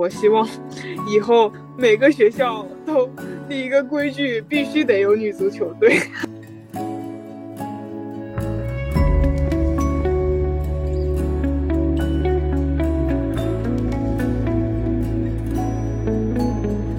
[0.00, 0.48] 我希望
[1.06, 3.06] 以后每个学校都
[3.50, 6.00] 立一个规矩，必须得有女足球队。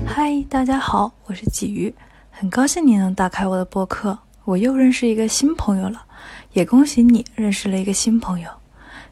[0.06, 1.92] 嗨，大家好，我是鲫鱼，
[2.30, 4.16] 很高兴你能打开我的播客，
[4.46, 6.04] 我又认识一个新朋友了，
[6.54, 8.48] 也恭喜你认识了一个新朋友。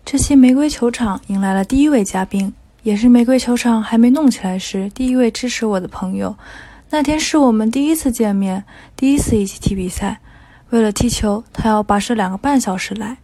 [0.06, 2.54] 这期玫瑰球场迎来了第一位嘉宾。
[2.84, 6.36] 也是玫瑰球场还没弄起来时，第一位支持我的朋友。
[6.92, 8.64] 那天是我们第一次见面，
[8.96, 10.20] 第一次一起踢比赛。
[10.70, 13.18] 为了踢球，他要跋涉两个半小时来。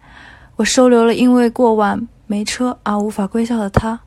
[0.58, 4.00] 我收留了因为过晚没车而无法归校的他。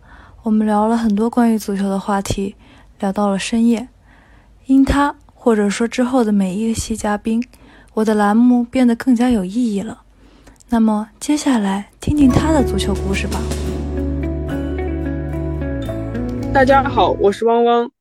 [0.42, 2.54] 我们聊了很多关于足球的话题，
[3.00, 3.88] 聊到了深夜。
[4.66, 7.42] 因他，或者说之后的每一个系嘉宾，
[7.94, 10.02] 我的栏目变得更加有意义了。
[10.68, 13.40] 那么，接下来听听他的足球故事吧。
[16.52, 17.92] 大家好，我是汪汪，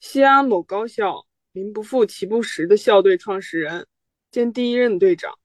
[0.00, 3.86] 西安某高校名不副其不实的校队创始人
[4.30, 5.38] 兼第一任队长，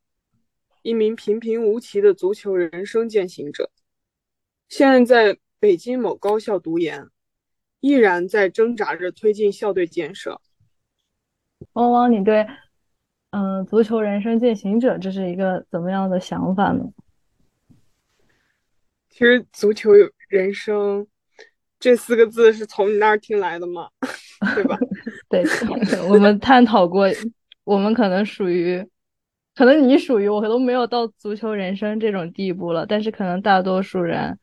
[0.81, 3.71] 一名平平无奇的足球人生践行者。
[4.67, 7.07] 现在在北京某高校读研，
[7.79, 10.41] 依然在挣扎着推进校队建设。
[11.73, 12.45] 汪汪，你对
[13.29, 16.83] 嗯足球人生践行者这是一个怎么样的想法呢？
[19.09, 19.91] 其实足球
[20.27, 21.07] 人生。
[21.79, 23.89] 这四个字是从你那儿听来的吗？
[24.53, 24.77] 对吧？
[25.29, 25.43] 对，
[26.09, 27.07] 我们探讨过，
[27.63, 28.85] 我们可能属于，
[29.55, 34.37] 可能你属于，我都没有到足球人生这种地步了，但是可能大多数人，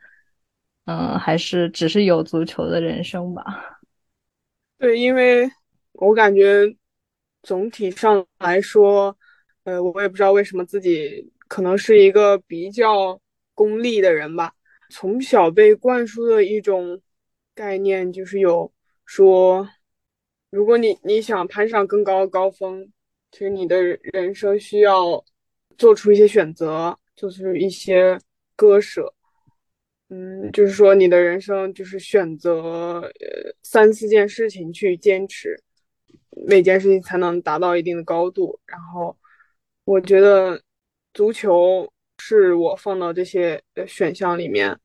[0.87, 3.81] 嗯，还是只是有足球的人生吧。
[4.79, 5.51] 对，因为
[5.93, 6.75] 我感觉
[7.43, 9.17] 总体上来说，
[9.65, 13.21] 呃，我也不知道为什么自己可能是一个比较
[13.55, 14.53] 功利的人吧，
[14.91, 17.01] 从小被灌输的一种。
[17.57, 18.71] 概念就是有
[19.07, 19.67] 说，
[20.51, 22.93] 如果你你想攀上更高的高峰，
[23.33, 25.25] 其实你的人生需要
[25.79, 28.19] 做出一些选择，就是一些
[28.55, 29.11] 割舍。
[30.11, 35.59] 嗯，就是说你的人生就是选择呃三四件事情去坚持，
[36.47, 38.61] 每件事情才能达到一定的高度。
[38.67, 39.17] 然后
[39.85, 40.61] 我觉得
[41.15, 44.79] 足球是我放到这些选项里面，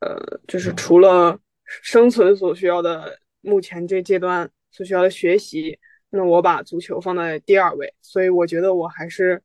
[0.00, 1.38] 呃，就是除了。
[1.66, 5.78] 生存所需要的，目前这阶段所需要的学习，
[6.10, 9.42] 那我把足球放在第二位，所以我觉得我还是，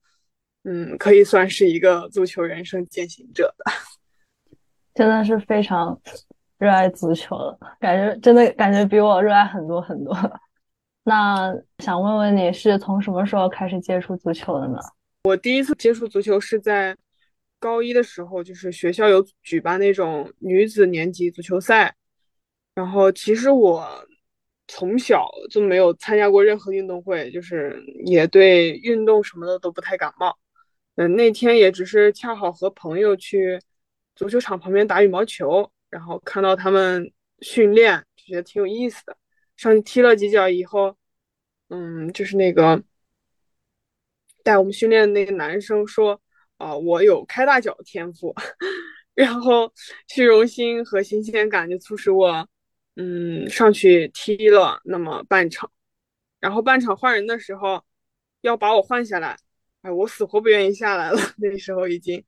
[0.63, 3.71] 嗯，可以算是一个足球人生践行者的。
[4.93, 5.99] 真的是非常
[6.57, 10.15] 热爱足球了，感觉真的感觉比我热爱很多很多。
[11.03, 14.77] 那想问问你是从什么时候开始接触足球的呢？
[15.23, 16.95] 我第一次接触足球是在
[17.59, 21.95] 高一的时候，就是学校有举办那种女子年级足球赛。
[22.73, 23.85] 然后其实我
[24.67, 30.37] 从小就没有参加过任何运动会，就是也对运动什么的都不太感冒。
[30.95, 33.59] 嗯，那天也只是恰好和朋友去
[34.15, 37.11] 足球场旁边打羽毛球，然后看到他们
[37.41, 39.17] 训练，就觉得挺有意思的。
[39.57, 40.95] 上去踢了几脚以后，
[41.69, 42.81] 嗯，就是那个
[44.43, 46.19] 带我们训练的那个男生说
[46.57, 48.33] ：“啊，我有开大脚的天赋。
[49.13, 49.71] ”然后
[50.07, 52.47] 虚荣心和新鲜感就促使我。
[53.01, 55.71] 嗯，上去踢了那么半场，
[56.39, 57.83] 然后半场换人的时候
[58.41, 59.35] 要把我换下来，
[59.81, 61.17] 哎，我死活不愿意下来了。
[61.41, 62.23] 那时候已经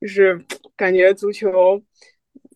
[0.00, 0.40] 就是
[0.76, 1.82] 感觉足球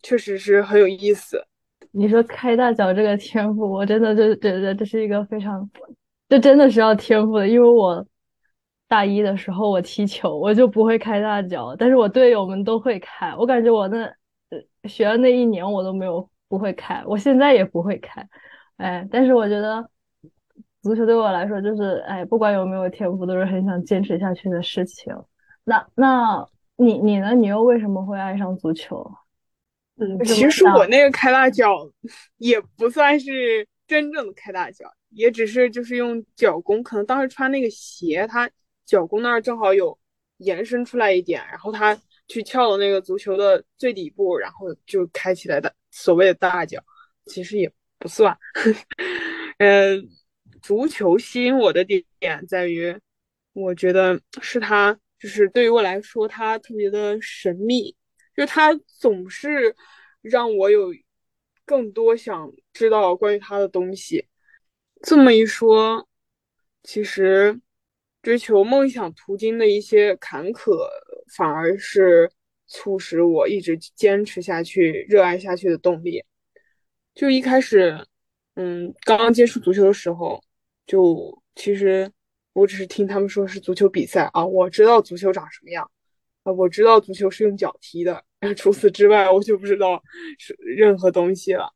[0.00, 1.44] 确实是很有意思。
[1.90, 5.68] 你说开大脚这个天赋，我真的就觉得这是一个非常，
[6.28, 7.48] 这真的是要天赋的。
[7.48, 8.06] 因为我
[8.86, 13.34] 大一的时候我踢球，我就不会开大脚，但是我队友们都会开。
[13.34, 14.08] 我感觉我那
[14.88, 16.29] 学了那一年我都没有。
[16.50, 18.28] 不会开，我现在也不会开，
[18.76, 19.88] 哎，但是我觉得
[20.82, 25.14] 足球对我来说就是，哎，不管有没有天赋，都是很想坚持下去的事情。
[25.62, 26.44] 那那
[26.74, 27.34] 你你呢？
[27.34, 29.08] 你又为什么会爱上足球？
[29.98, 31.88] 嗯，其实我那个开大脚
[32.38, 38.50] 也不算是真正的开大脚，也只是就是用脚弓，可能当时穿那个鞋，它
[38.84, 39.96] 脚弓那儿正好有
[40.38, 45.72] 延伸出来一点，然后它去翘了那个足球的最底部，然后就开起来的。
[45.90, 46.82] 所谓的大脚，
[47.26, 48.36] 其实也不算。
[49.58, 50.08] 嗯，
[50.62, 52.96] 足球吸引我的点在于，
[53.52, 57.94] 我觉得是它，就是对于我来说，它特别的神秘，
[58.36, 59.74] 就它总是
[60.22, 60.94] 让我有
[61.64, 64.28] 更多想知道关于它的东西。
[65.02, 66.08] 这么一说，
[66.82, 67.60] 其实
[68.22, 70.88] 追求梦想途径的一些坎坷，
[71.36, 72.30] 反而是。
[72.70, 76.24] 促使我一直坚持下去、热爱下去的动力。
[77.14, 78.06] 就一开始，
[78.54, 80.42] 嗯，刚刚接触足球的时候，
[80.86, 82.10] 就其实
[82.52, 85.90] 我只是听他们说是足球比赛啊，我知道足球长什么样
[86.44, 88.24] 啊，我知道足球是用脚踢的，
[88.56, 90.00] 除此之外我就不知道
[90.38, 91.74] 是任何东西了。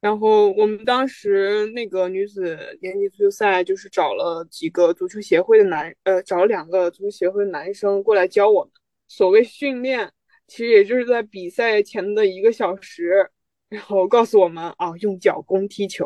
[0.00, 8.72] 然后我们当时那个女子年级足球赛，就是找了几个足球协会的男，呃，找了两个足球协会的男生过来教我们。
[9.16, 10.10] 所谓训练，
[10.48, 13.30] 其实也就是在比赛前的一个小时，
[13.68, 16.04] 然后告诉我们啊，用脚攻踢球。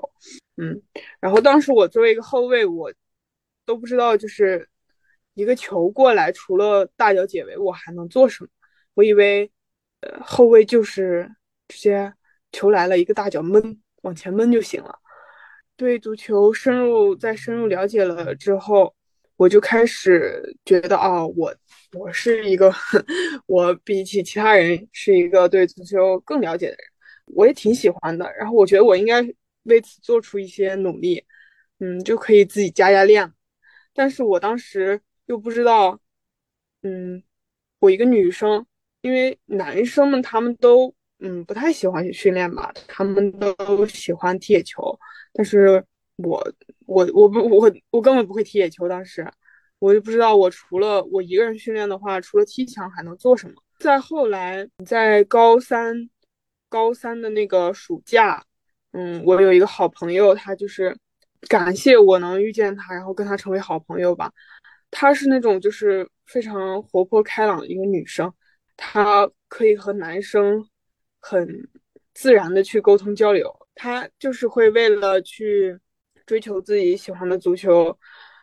[0.59, 0.83] 嗯，
[1.19, 2.93] 然后当时我作为一个后卫，我
[3.65, 4.69] 都不知道就是
[5.33, 8.51] 一个球过来，除了大脚解围，我还能做什么？
[8.93, 9.51] 我以为，
[10.01, 11.35] 呃，后卫就是
[11.67, 12.13] 直接
[12.53, 13.81] 球来了一个大脚闷。
[14.03, 14.99] 往前闷就行了。
[15.77, 18.95] 对足球深入再深入了解了之后，
[19.39, 21.55] 我就开始觉得啊，我
[21.93, 22.71] 我是一个，
[23.47, 26.79] 我比起其他人是一个对足球更了解的人，
[27.27, 28.31] 我也挺喜欢的。
[28.37, 29.23] 然后我觉得我应该
[29.63, 31.25] 为此做出一些努力，
[31.79, 33.33] 嗯，就可以自己加加练。
[33.95, 35.99] 但是我当时又不知道，
[36.83, 37.23] 嗯，
[37.81, 38.67] 我一个女生，
[39.01, 40.95] 因为男生们他们都。
[41.21, 44.97] 嗯，不太喜欢训练吧，他们都喜欢踢野球，
[45.33, 46.41] 但是我
[46.89, 49.31] 我我不我我根本不会踢野球，当时
[49.79, 53.55] 我就不知道我除了我一个人训练的话，除了踢墙还能做什么。
[53.79, 56.09] 再后来，在高三
[56.69, 58.43] 高三的那个暑假，
[58.93, 60.97] 嗯，我有一个好朋友，他就是
[61.49, 64.33] 感谢我能遇见他，然后跟他成为好朋友吧。
[64.91, 68.33] 她是那种就是非常活泼开朗的一个女生，
[68.77, 70.67] 她可以和男生。
[71.21, 71.69] 很
[72.15, 75.77] 自然的去沟通交流，他就是会为了去
[76.29, 77.99] 追求自己喜欢的足球，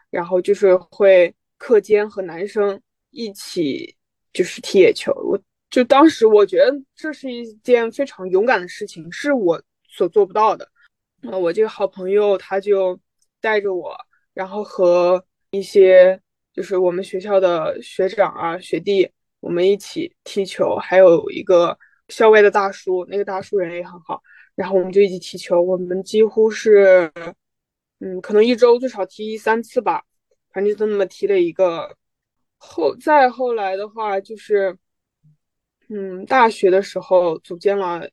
[0.10, 3.96] 然后就是会课间和男生一起
[4.34, 5.14] 就是踢野球。
[5.14, 5.40] 我
[5.70, 10.68] 就当时我觉得这是一件非常勇敢的事情，是我所做不到的。
[11.22, 13.00] 那我这个好朋友他就
[13.40, 13.96] 带着我，
[14.34, 16.20] 然后和一些
[16.54, 19.08] 就是我们学校的学长啊学弟，
[19.40, 21.78] 我们一起踢球，还有一个。
[22.10, 24.22] 校外的大叔，那个大叔人也很好，
[24.54, 25.60] 然后我们就一起踢球。
[25.60, 27.12] 我们几乎是，
[28.00, 30.04] 嗯，可能一周最少踢三次吧，
[30.52, 31.96] 反正就那么踢了一个。
[32.58, 34.76] 后再后来的话，就是，
[35.90, 38.10] 嗯，大学的时候组建了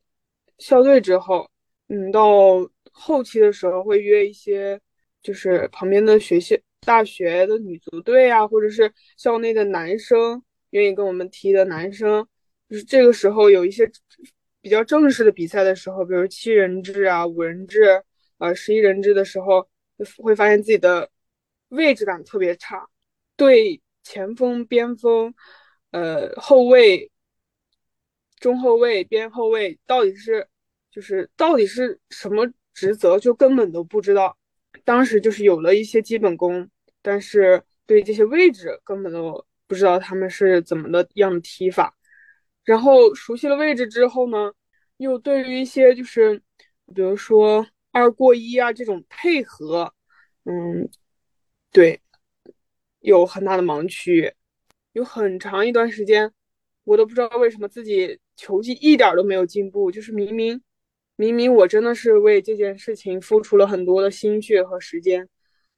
[0.58, 1.48] 校队之后，
[1.88, 4.78] 嗯，到后期的时候会约一些，
[5.22, 12.26] 就是旁边的学校、大学的女足队啊，或者是校内的男生愿意跟我们踢的男生。
[12.68, 13.90] 就是这个时候有一些
[14.60, 18.02] 比较正式的比赛的时候，比如七人制啊、五人制、
[18.38, 19.66] 呃十一人制的时候，
[20.22, 21.10] 会发现自己的
[21.68, 22.88] 位置感特别差，
[23.36, 25.34] 对前锋、边锋、
[25.90, 27.10] 呃后卫、
[28.38, 30.48] 中后卫、边后卫到底是
[30.90, 34.36] 就是到底是什么职责，就根本都不知道。
[34.84, 36.68] 当时就是有了一些基本功，
[37.00, 41.96] 但是对这些位置根本都不知道他们是怎么的样的踢法。
[42.64, 44.52] 然后熟悉了位置之后呢，
[44.96, 46.38] 又对于一些就是，
[46.94, 49.94] 比如说二过一啊这种配合，
[50.44, 50.88] 嗯，
[51.70, 52.00] 对，
[53.00, 54.34] 有很大的盲区，
[54.92, 56.32] 有很长一段时间，
[56.84, 60.60] 我都不知道为什么自己球技一点都没有进步，就是明明
[61.14, 65.28] 明明我真的是为这件事情付出了很多的心血和时间，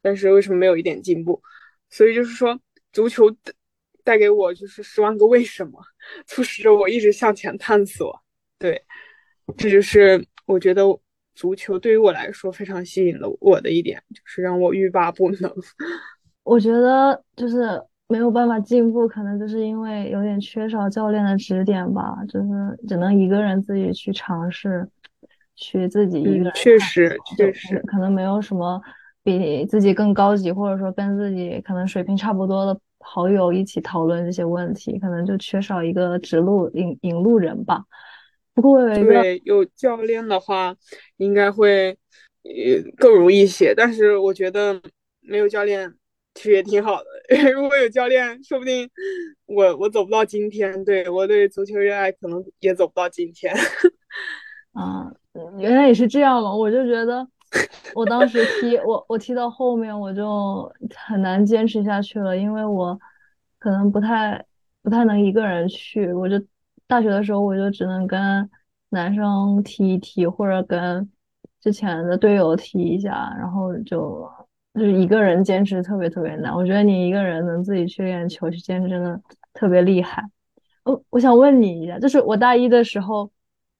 [0.00, 1.42] 但是为什么没有一点进步？
[1.90, 2.59] 所以就是说
[2.92, 3.37] 足球。
[4.06, 5.80] 带给我就是十万个为什么，
[6.26, 8.23] 促使着我一直向前探索。
[8.59, 8.85] 对，
[9.56, 10.87] 这就是我觉得
[11.34, 15.52] 足球对于我来说非常吸引了我的一点，就是让我欲罢不能。
[16.44, 22.48] 我觉得就是没有办法进步，可能就是因为有点缺少教练的指点吧，就是
[22.86, 24.88] 只能一个人自己去尝试，
[25.56, 26.52] 去自己一个人。
[26.54, 28.80] 确实，确实，可能没有什么
[29.22, 32.78] 比自己更高级，或者说跟自己可能水平差不多的。
[33.06, 37.84] 好友一起讨论这些问题，可能就缺少一个指路引引路人吧。
[38.54, 40.75] 不过对有教练的话，
[41.16, 41.90] 应该会
[42.42, 42.50] 呃
[42.96, 43.75] 更容易一些。
[43.75, 44.80] 但是我觉得
[45.20, 45.92] 没有教练
[46.34, 47.06] 其实也挺好的。
[47.52, 48.88] 如果有教练，说不定
[49.46, 50.84] 我我走不到今天。
[50.84, 53.54] 对我对足球热爱，可能也走不到今天。
[54.73, 55.12] 啊，
[55.58, 56.54] 原来也是这样嘛！
[56.54, 57.26] 我就觉得。
[57.94, 62.99] 我当时踢 我我踢到后面我就很难坚持下去了，因为我
[63.61, 64.44] 可能不太
[64.82, 66.37] 不太能一个人去，我就
[66.94, 68.48] 大学的时候我就只能跟
[68.90, 71.10] 男生踢一踢，或者跟
[71.60, 74.30] 之前的队友踢一下，然后就
[74.74, 76.54] 就是一个人坚持特别特别难。
[76.54, 79.20] 我觉得你一个人能自己去练球去坚持，真的
[79.52, 80.22] 特别厉害。
[80.84, 83.28] 我我想问你一下，就是我大一的时候，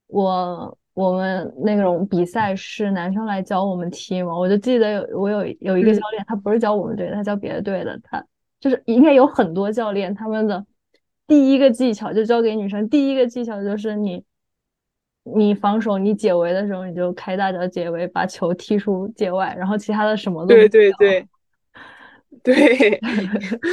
[0.09, 8.21] 我我们那种比赛是男生来教我们踢嘛，我就记得有我有有一个教练，他不是教我们队的，他教别的队的，他
[8.59, 10.67] 就是应该有很多教练，他们的
[11.27, 14.25] 第一个技巧就教给女生，第一个技巧就是你
[15.23, 21.27] 你防守你解围的时候，你就开大脚解围，把球踢出界外，然后其他的什么都对对对。
[22.43, 23.01] 对，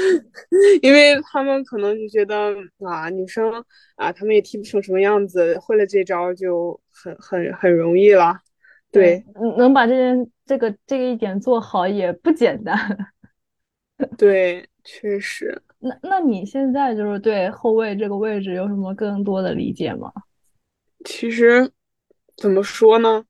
[0.83, 2.55] 因为他们可能就觉得
[2.85, 3.51] 啊，女生
[3.95, 8.37] 啊，他们也踢不成什么样子，会了这招就很很很容易了。
[8.91, 9.25] 对，
[9.57, 12.77] 能把这件这个这个一点做好也不简单。
[14.15, 15.59] 对，确实。
[15.81, 20.11] 那那你现在就是对后卫这个位置有什么更多的理解吗？
[21.03, 21.71] 其实
[22.37, 23.25] 怎么说呢？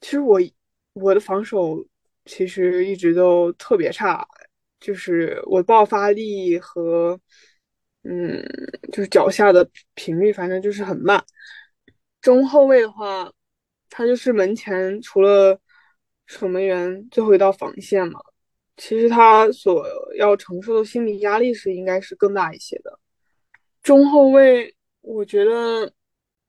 [0.00, 0.40] 其实我
[0.94, 1.86] 我的防守。
[2.28, 4.26] 其实一直都特别差，
[4.80, 7.16] 就是我爆发力和，
[8.02, 8.44] 嗯，
[8.90, 11.24] 就是脚下的频率，反正就是很慢。
[12.20, 13.32] 中后卫的话，
[13.88, 15.56] 他就是门前除了
[16.26, 18.18] 守门员最后一道防线嘛，
[18.76, 22.98] 其实他所要承受的心理压力是应该是更大一些的。
[23.82, 25.92] 中后卫，我觉得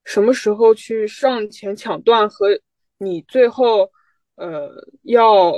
[0.03, 2.59] 什么时候去上前抢断和
[2.97, 3.91] 你最后。
[4.39, 5.51] 呃，要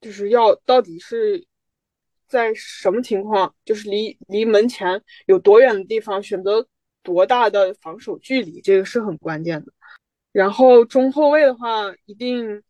[0.00, 1.44] 就是要到底是
[2.28, 6.64] 在什么情况，就是离离门前有多远的地方，选择
[7.02, 9.72] 多大的防守距离，这个是很关键的。
[10.30, 12.62] 然后中后卫的话，一定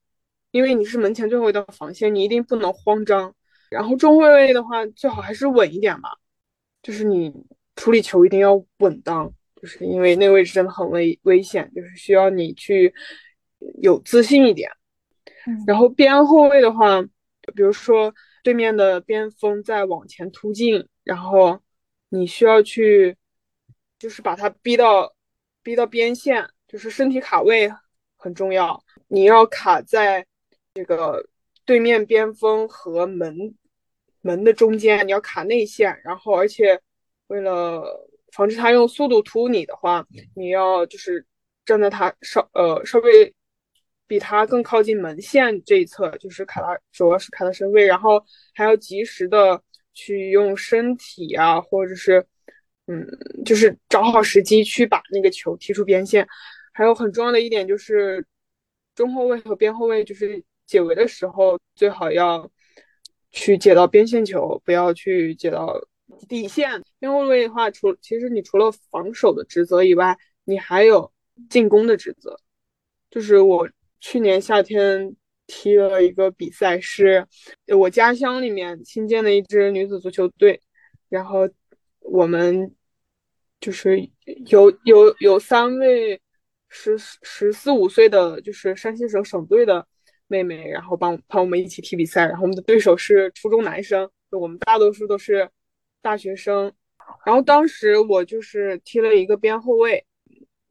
[0.56, 3.34] 因为你是门前最后一道防线，你一定不能慌张。
[3.68, 6.16] 然后中后卫的话，最好还是稳一点吧，
[6.82, 7.30] 就是你
[7.74, 12.94] 处理球一定要稳当，就是因为那个位置真的很危危险，就是需要你去
[13.82, 14.70] 有自信一点。
[15.66, 17.02] 然后边后卫的话，
[17.54, 21.60] 比如说对面的边锋在往前突进，然后
[22.08, 23.16] 你需要去，
[23.98, 25.14] 就是把他逼到
[25.62, 27.70] 逼到边线，就是身体卡位
[28.16, 28.82] 很重要。
[29.08, 30.24] 你要卡在
[30.76, 31.26] 这个
[31.64, 33.56] 对面边锋和门
[34.20, 36.00] 门的中间，你要卡内线。
[36.04, 36.80] 然后而且
[37.26, 40.06] 为了防止他用速度突你的话，
[40.36, 41.26] 你要就是
[41.64, 43.34] 站在他稍呃稍微。
[44.08, 49.60] 比他更靠近门线这一侧，就是卡他，主要是卡他身位，然后还要及时的
[49.94, 52.24] 去用身体啊，或者是，
[52.86, 53.04] 嗯，
[53.44, 56.24] 就是找好时机去把那个球踢出边线。
[56.72, 58.24] 还有很重要的一点就是，
[58.94, 62.50] 中后卫和边后卫就是解围的时候，最好要
[63.30, 65.80] 去解到边线球，不要去解到
[66.28, 66.82] 底线。
[66.98, 71.12] 边后卫的话，除其实你除了防守的职责以外，你还有
[71.48, 72.38] 进攻的职责，
[73.10, 73.68] 就是我。
[73.98, 77.26] 去年夏天踢了一个比赛，是
[77.66, 80.60] 我家乡里面新建的一支女子足球队，
[81.08, 81.48] 然后
[82.00, 82.72] 我们
[83.58, 84.08] 就是
[84.48, 86.20] 有有有三位
[86.68, 89.84] 十十四五岁的，就是山西省省队的
[90.28, 95.50] 妹妹，然后帮帮我们一起踢比赛，然后我们的对手是初中男生，就我们大多数都是
[96.02, 96.72] 大学生，
[97.24, 100.04] 然后当时我就是踢了一个边后卫，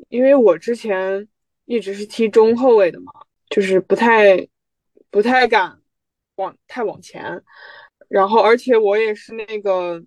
[0.10, 1.28] 因为我之前
[1.66, 3.12] 一直是踢中后卫的嘛。
[3.48, 4.48] 就是不太
[5.12, 5.80] 不太敢
[6.36, 7.44] 往太往前，
[8.10, 10.04] 然后而且我也是那个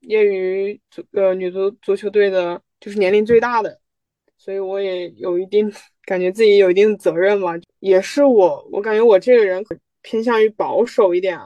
[0.00, 3.80] 业余足呃女足足球队的，就是年龄最大的，
[4.36, 5.72] 所以我也有一定
[6.06, 7.52] 感觉自己有一定的责任嘛。
[7.80, 9.64] 也是我我感觉我这个人
[10.02, 11.38] 偏向于保守一点，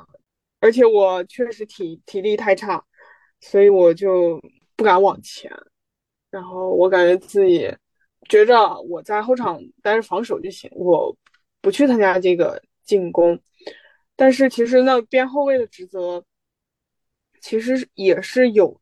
[0.60, 2.84] 而且我确实体体力太差，
[3.40, 4.40] 所以我就
[4.76, 5.50] 不敢往前，
[6.30, 7.74] 然后我感觉自己。
[8.28, 11.16] 觉着我在后场待着防守就行，我
[11.62, 13.40] 不去参加这个进攻。
[14.16, 16.22] 但是其实那边后卫的职责，
[17.40, 18.78] 其实也是有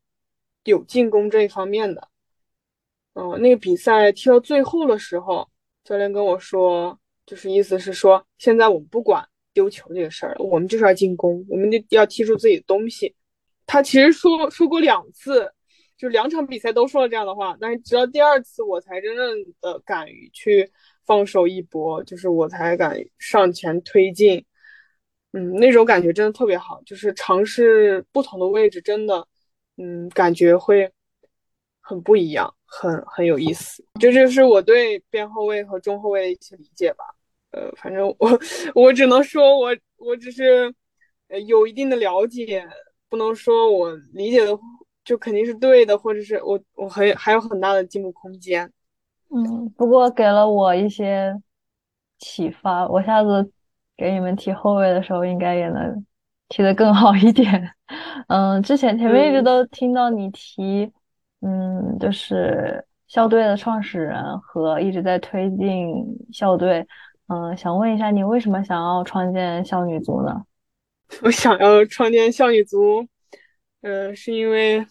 [0.65, 2.09] 有进攻这一方面的。
[3.13, 5.49] 嗯，那个比赛踢到最后的时候，
[5.87, 9.25] 教练跟我说，就是意思是说，现在我们不管
[9.55, 13.15] 丢球这个事儿，我们就是要进攻，我们就要踢出自己的东西。
[13.67, 15.51] 他其实说说过两次。
[15.99, 20.71] 就两场比赛都说了这样的话，但是直到第二次我才真正的敢于去
[21.07, 24.45] 放手一搏，就是我才敢上前推进。
[25.33, 29.27] 嗯，那种感觉真的特别好，就是尝试不同的位置，真的，
[29.79, 30.93] 嗯，感觉会
[31.89, 33.85] 很不一样，很很有意思。
[34.01, 37.05] 这就是我对边后卫和中后卫的一些理解吧。
[37.53, 38.39] 呃，反正我
[38.75, 40.75] 我只能说我我只是
[41.47, 42.67] 有一定的了解，
[43.09, 44.59] 不能说我理解的。
[45.05, 48.69] 就肯定是对的，或者是我我很还有很大的进步空间。
[49.31, 51.33] 嗯，不过给了我一些
[52.19, 53.49] 启发，我下次
[53.97, 56.05] 给你们提后卫的时候，应该也能
[56.49, 57.71] 踢的更好一点。
[58.27, 60.91] 嗯，之前前面一直都听到你提，
[61.47, 66.85] 嗯，就是校队的创始人和一直在推进校队。
[67.29, 70.45] 嗯，想问一下，你为什么想要创建校女足呢？
[71.23, 73.07] 我想要创建校女足，
[73.83, 74.85] 呃，是因为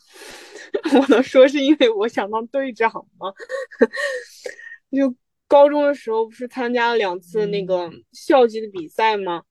[0.98, 3.34] 我能说是因为我想当队长吗？
[4.92, 5.14] 就
[5.48, 9.44] 高中的时候不是参加了两次那个校级的比赛吗？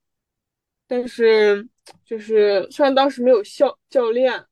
[0.87, 1.67] 但是
[2.03, 4.45] 就是虽然当时没有校教练，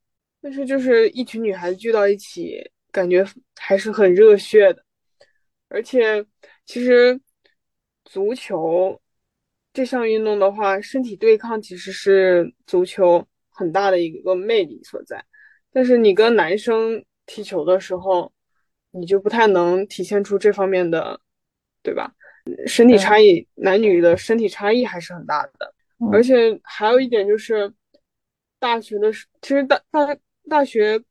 [0.44, 4.84] 但是就是一群女孩子聚到一起，感觉还是很热血的。
[5.70, 6.24] 而且
[6.66, 7.18] 其实
[8.04, 9.02] 足球
[9.72, 15.24] 这项运动的话，身体对抗其实是足球很大的一个魅力所在。
[15.72, 18.30] 但是你跟男生踢球的时候，
[18.92, 21.22] 你就不太能体现出这方面的，
[21.82, 22.14] 对吧？
[22.68, 25.74] 身体差异，男女的身体差异还是很大的。
[26.12, 27.74] 而且还有一点就是，
[28.60, 30.16] 大学的时，其实大大
[30.50, 31.02] 大学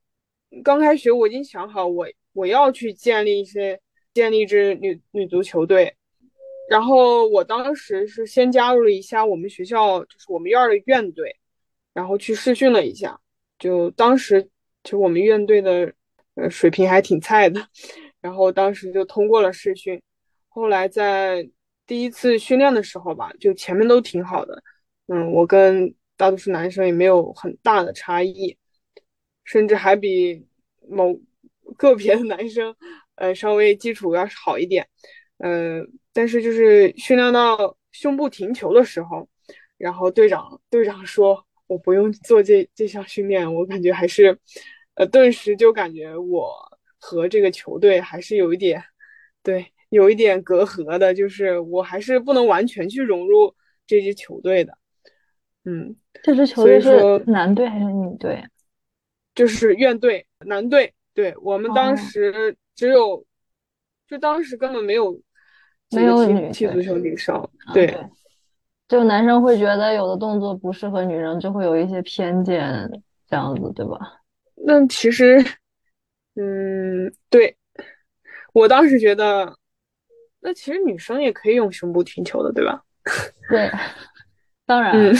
[0.62, 3.80] 刚开学，我已经想好，我我要去建立一些
[4.14, 5.94] 建立一支女女足球队。
[6.68, 11.36] 然后我当时是先加入了一下我们学校，就是我们院的院队，
[11.92, 13.20] 然后去试训了一下。
[13.58, 14.48] 就当时
[14.82, 15.92] 就我们院队的
[16.34, 17.60] 呃水平还挺菜的，
[18.20, 20.00] 然后当时就通过了试训。
[20.48, 21.48] 后来在
[21.86, 24.62] 第一次训练的时候吧，就前面都挺好的。
[25.08, 28.56] 嗯，我跟大多数男生也没有很大的差异，
[29.44, 30.46] 甚至还比
[30.88, 31.18] 某
[31.76, 32.74] 个别的男生，
[33.16, 34.86] 呃，稍微基础要好一点。
[35.38, 35.82] 呃，
[36.12, 39.28] 但是就是训练到胸部停球的时候，
[39.76, 44.38] 然后队长队长说我不用做这这项训练，我感觉还是，
[44.94, 46.54] 呃，顿时就感觉我
[46.98, 48.82] 和这个球队还是有一点，
[49.42, 53.52] 对，有一点隔阂的，就是我还是不能完全去融入
[53.86, 54.78] 这支球队的。
[55.64, 56.90] 嗯，这支球队是
[57.26, 58.44] 男队还是女队？
[59.34, 60.92] 就是院队，男队。
[61.14, 63.22] 对我们当时只有，
[64.08, 65.12] 就当时根本没有
[65.90, 67.46] 没有女踢足球女生。
[67.74, 67.94] 对，
[68.88, 72.90] 就男生会觉得有的动作不适合女生，就会有一些偏见，
[73.28, 73.98] 这样子对吧？
[74.64, 75.38] 那其实，
[76.36, 77.56] 嗯，对
[78.54, 79.54] 我当时觉得，
[80.40, 82.82] 那其实女生也可以用胸部停球的，对吧？
[83.50, 83.70] 对。
[84.64, 85.14] 当然，嗯，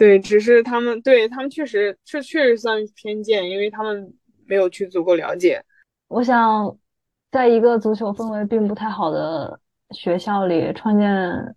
[0.00, 4.10] 对，只是他们对他们确实这确实算偏见，因为他们
[4.46, 5.62] 没有去足够了解。
[6.08, 6.74] 我想，
[7.30, 9.60] 在一个足球氛围并不太好的
[9.90, 11.54] 学校里创建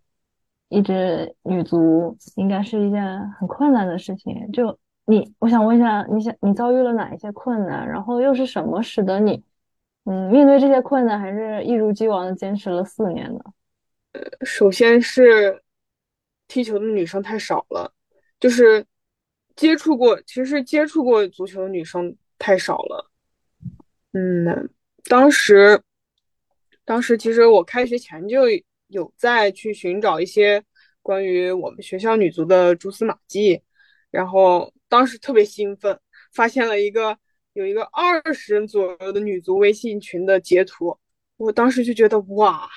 [0.68, 3.02] 一支女足，应该是一件
[3.40, 4.52] 很困难的事情。
[4.52, 7.88] 就你，我想问一下，你想你遭遇了哪一些困难？
[7.88, 9.42] 然后又是什么使得你，
[10.04, 13.40] 嗯，面对这些困难，还是一如既往的坚持了四年呢？
[14.12, 15.62] 呃，首先是。
[16.46, 17.92] 踢球的女生太少了，
[18.44, 18.86] 就是
[19.56, 23.10] 接触过，其实接触过足球的女生太少了。
[24.12, 24.70] 嗯，
[25.06, 25.82] 当时，
[26.84, 28.42] 当时其实我开学前就
[28.88, 30.62] 有在去寻找一些
[31.02, 33.62] 关于我们学校女足的蛛丝马迹，
[34.12, 35.98] 然后当时特别兴奋，
[36.34, 37.18] 发现了一个
[37.54, 41.00] 有一个二十人左右的女足微信群的截图，
[41.38, 42.70] 我当时就觉得哇，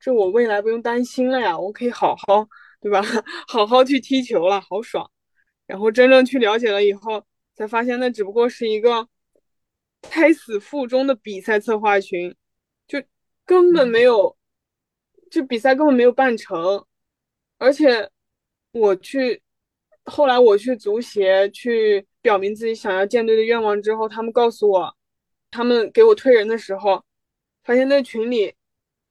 [0.00, 2.48] 这我未来不用担心了呀，我可以好好。
[2.82, 3.00] 对吧？
[3.48, 5.10] 好好去踢球了，好爽。
[5.66, 9.08] 然后真正去了解了以后，才发现那只不过是一个
[10.02, 12.34] 胎死腹中的比赛策划群，
[12.88, 13.02] 就
[13.46, 14.36] 根本没有，
[15.30, 16.84] 就比赛根本没有办成。
[17.58, 18.10] 而且
[18.72, 19.40] 我去
[20.04, 24.96] 后来我去足协去表明自己想要建队的愿望之后，他们告诉我，
[25.50, 27.04] 他们给我推人的时候，
[27.62, 28.54] 发现那群里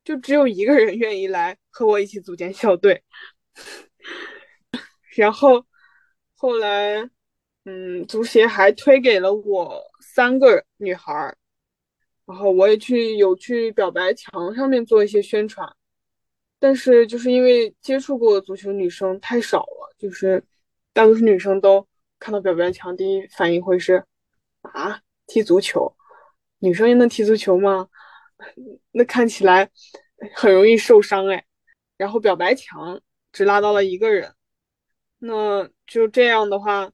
[0.03, 3.01] 就只有一个人愿意来和我一起组建校队。
[5.15, 5.65] 然后
[6.35, 7.09] 后来，
[7.65, 11.37] 嗯，足协还推给了我三个女孩儿，
[12.25, 15.67] 然后我也去有去表白墙上面做一些宣传，
[16.59, 20.43] 但是就是因为接触过足球女生太少了，就是
[20.93, 21.85] 大多数女生都
[22.17, 24.03] 看到表白墙，第一反应会是
[24.61, 25.95] 啊，踢足球，
[26.59, 27.89] 女生也能踢足球吗？
[28.91, 29.69] 那看起来
[30.35, 31.45] 很容易受伤哎，
[31.97, 33.01] 然后表白墙。
[33.31, 34.33] 只拉到了一个人，
[35.19, 36.89] 那就这样的话，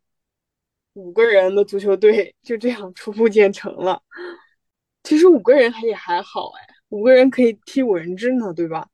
[0.93, 4.01] 五个人的足球队就这样初步建成了。
[5.03, 8.87] 其实五个人还也还好哎，五个人可以踢五人制呢，对吧？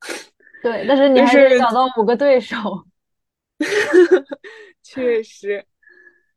[0.62, 2.56] 对，但是你还是找到五个对手。
[4.82, 5.64] 确实，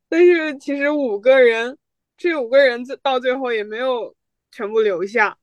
[0.08, 1.78] 但是其实五个人，
[2.18, 4.16] 这五个人到最后也没有
[4.52, 5.38] 全部留下。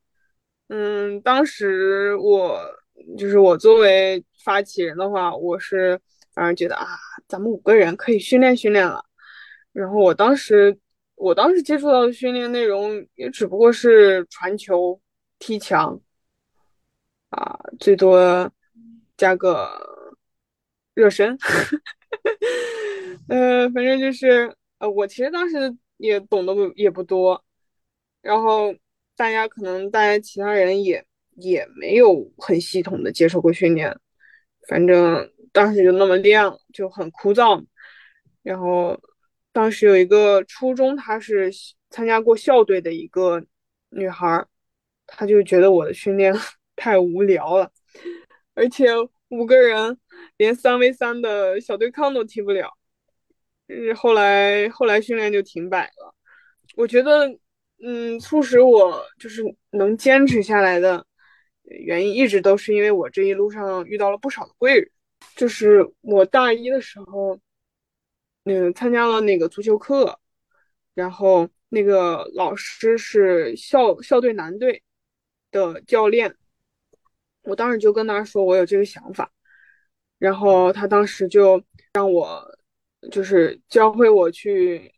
[0.68, 2.61] 嗯，当时我
[3.16, 4.24] 就是我作为。
[4.42, 6.00] 发起人的话，我是
[6.32, 6.86] 反正觉得啊，
[7.28, 9.04] 咱们五个人可以训练训练了。
[9.74, 10.74] 然后我当时
[11.14, 14.98] 我当时接触到的训练内容也只不过是传球、
[15.38, 16.00] 踢墙
[17.28, 18.50] 啊，最多
[19.18, 19.68] 加个
[20.94, 21.36] 热身。
[23.28, 27.44] 呃，反正就是呃，我其实当时也懂得不也不多，
[28.22, 28.74] 然后
[29.16, 31.04] 大家可能大家其他人也
[31.40, 33.96] 也没有很系统的接受过训练，
[34.68, 37.64] 反正当时就那么练，就很枯燥。
[38.42, 38.98] 然后
[39.53, 41.50] 当时有一个初中，她是
[41.90, 43.44] 参加过校队的一个
[43.90, 44.46] 女孩，
[45.07, 46.35] 她就觉得我的训练
[46.76, 47.70] 太无聊了，
[48.55, 48.87] 而且
[49.29, 49.98] 五个人
[50.37, 52.70] 连三 v 三的小对抗都踢不了。
[53.68, 56.14] 嗯，后来后来训练就停摆了。
[56.76, 57.29] 我觉得，
[57.83, 61.05] 嗯，促使我就是能坚持下来的
[61.70, 64.90] 原因，一直都是因为我这一路上遇到了不少的贵人。
[65.37, 67.38] 就是我大一的时候，
[68.44, 70.18] 嗯，参加了那个足球课，
[70.94, 74.83] 然后那个老师是校校队男队
[75.50, 76.37] 的教练，
[77.42, 79.30] 我当时就跟他说我有这个想法，
[80.18, 82.56] 然后他当时就让我。
[83.11, 84.92] 就是教会我去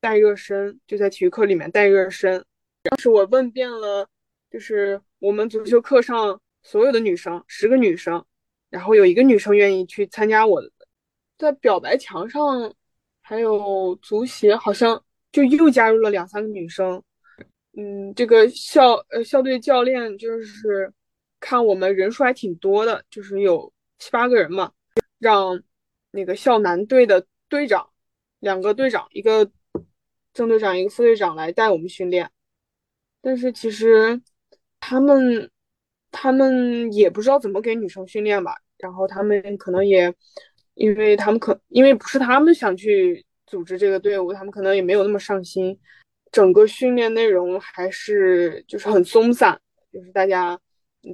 [0.00, 2.42] 带热身，就在体育课里面带热身。
[2.84, 4.08] 当时我问遍了，
[4.52, 8.24] 就是我们足球课上所有的女生，十个女生，
[8.68, 10.70] 然后有一个女生愿意去参加我的，
[11.38, 12.74] 在表白墙上，
[13.22, 17.02] 还有足协好像就又加入了两三个女生。
[17.76, 20.92] 嗯，这个校呃校队教练就是
[21.40, 24.70] 看我们人数还挺多的，就是有七八个人嘛，
[25.18, 25.62] 让。
[26.14, 27.88] 那个校男队的队长，
[28.40, 29.50] 两个队长，一个
[30.34, 32.30] 正队长，一个副队长来带我们训练。
[33.22, 34.20] 但是其实
[34.82, 35.48] 他们
[36.10, 38.56] 他们也不知道怎么给女生训练吧。
[38.78, 40.12] 然后他们可能也，
[40.74, 45.78] 因为他们可因为不是他们想去组织这个队伍，他们可能也没有那么上心。
[46.32, 49.58] 整个训练内容还是就是很松散，
[49.92, 50.58] 就是大家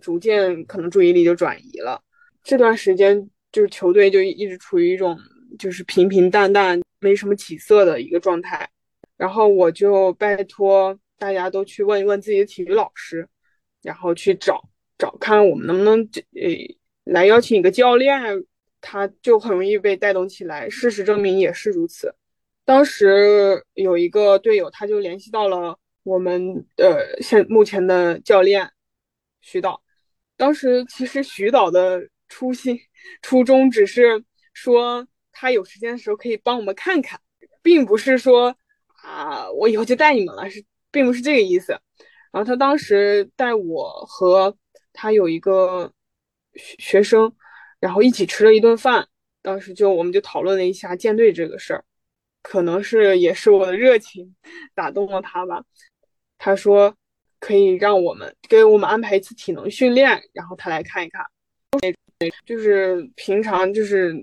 [0.00, 2.02] 逐渐可能注意力就转移了。
[2.42, 3.31] 这段时间。
[3.50, 5.18] 就是球队就一直处于一种
[5.59, 8.68] 就是平平淡淡、没什么起色的一个状态，
[9.16, 13.26] 然后我就拜托大家都去问一问自己的体育老师，
[13.82, 16.00] 然后去找找看我们能不能
[16.34, 18.20] 呃来邀请一个教练，
[18.80, 20.68] 他就很容易被带动起来。
[20.68, 22.14] 事实证明也是如此。
[22.64, 28.70] 当时有一个队友，他就联系到了我们呃现目前的教练
[29.40, 29.82] 徐导。
[30.36, 32.78] 当时其实徐导的初心。
[33.22, 37.18] 初衷只是说他有时间的时候可以帮我们看看，
[37.62, 38.54] 并不是说
[39.02, 41.80] 啊我以后就带你们了，是并不是这个意思。
[42.38, 44.57] 然后他当时带我和
[44.92, 45.92] 他有一个
[46.55, 47.35] 学学生，
[47.81, 49.09] 然后一起吃了一顿饭。
[49.42, 51.85] 当时就我们就讨论了一下舰队这个事儿，
[52.40, 54.37] 可能是也是我的热情
[54.72, 55.64] 打动了他吧。
[56.38, 56.94] 他说
[57.40, 61.27] 可以让我们给我们安排一次体能训练，然后他来看一看。
[62.46, 64.14] 就是平常就是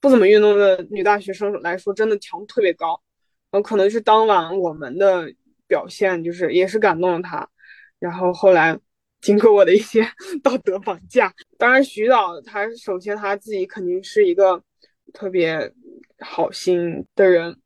[0.00, 3.00] 不怎么运动的女大学生来说，真的强度特别高。
[3.52, 5.32] 然后可能是当晚我们的
[5.68, 7.48] 表现，就是也是感动了他。
[8.00, 8.76] 然后后来
[9.20, 10.02] 经过我的一些
[10.42, 14.60] 道德绑架，当然徐导他首先他自己肯定是一个
[15.12, 15.72] 特别
[16.18, 17.56] 好心的人，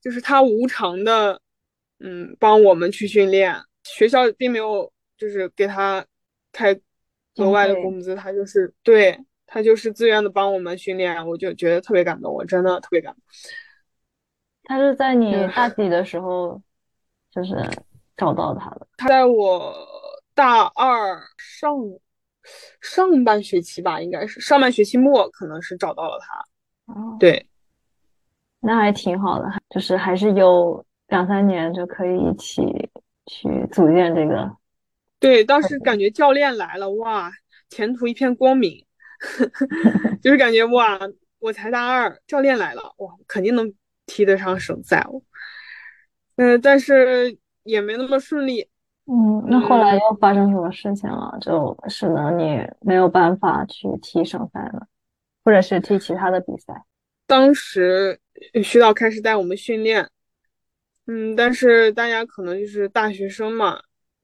[0.00, 1.40] 就是他无偿的
[2.00, 6.04] 嗯帮我们去训练，学校并没有就是给他
[6.50, 6.76] 开。
[7.38, 13.20] 额外的工资，他就是对他就是自愿的帮我们训练，我就觉得特别感动，我真的特别感动。
[14.62, 16.62] 他是在你大几的时候，
[17.32, 17.56] 就是
[18.16, 18.86] 找到他了。
[18.96, 19.74] 他在我
[20.34, 21.76] 大二上
[22.80, 26.92] 上半学期吧，应该是上半学期末，可能是找到了他。
[26.92, 27.48] 哦，对，
[28.60, 32.62] 那还挺好的，就是还是有两三年就可以一起
[33.26, 34.50] 去组建这个。
[35.18, 37.32] 对，当时感觉教练来了，哇，
[37.70, 38.84] 前途一片光明，
[40.20, 40.98] 就是感觉哇，
[41.38, 43.72] 我才大二，教练来了，哇，肯定能
[44.04, 45.22] 踢得上省赛哦。
[46.36, 48.68] 嗯，但是也没那么顺利。
[49.06, 51.36] 嗯，那后来又发生什么事情了？
[51.40, 54.86] 就使得你没有办法去踢省赛了，
[55.44, 56.84] 或者是踢其他的比赛？
[57.26, 58.18] 当时
[58.62, 60.08] 徐导开始带我们训练，
[61.06, 63.80] 嗯，但是大家可能就是大学生嘛。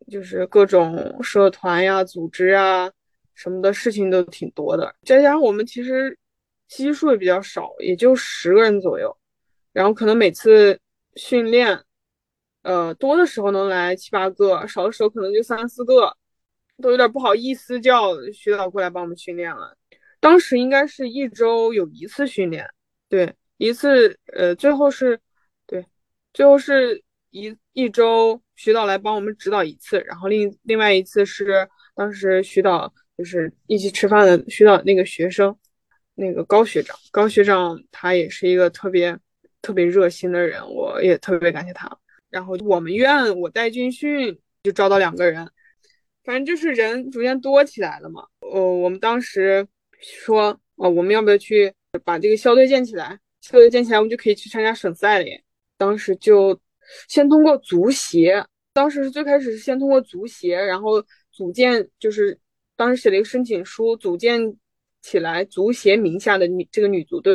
[0.08, 2.90] 就是各种社团呀、组织啊
[3.34, 6.18] 什么的事情都挺多的，再加上我们其实
[6.66, 9.16] 基数也比较少，也就十个人左右，
[9.72, 10.80] 然后可能每次
[11.14, 11.78] 训练，
[12.62, 16.14] 呃，多的时候能来七八个，少的时候可能就三四个，
[16.82, 19.76] 都有点不好意思叫徐导过来帮我们训练了。
[20.20, 22.68] 当时应该是一周有一次训练，
[23.08, 25.18] 对，一次，呃，最后是，
[25.66, 25.86] 对，
[26.34, 35.56] 最后是一一周徐导来帮我们指导一次，然后另另外一次是当时徐导就是一起吃饭的徐导那个学生，
[36.14, 39.18] 那个高学长，高学长他也是一个特别
[39.62, 41.90] 特别热心的人，我也特别感谢他。
[42.30, 45.48] 然后我们院我带军训就招到两个人，
[46.24, 48.24] 反正就是人逐渐多起来了嘛。
[48.40, 49.66] 呃，我们当时
[50.00, 51.72] 说，哦，我们要不要去
[52.04, 53.18] 把这个校队建起来？
[53.40, 55.42] 校队建起来，我们就可以去参加省赛了耶。
[55.78, 56.60] 当时就
[57.08, 62.38] 先通过足协，当时是最开始是先通过足协，然后组建，就是
[62.76, 64.54] 当时写了一个申请书，组建
[65.00, 67.34] 起来足协名下的女这个女足队。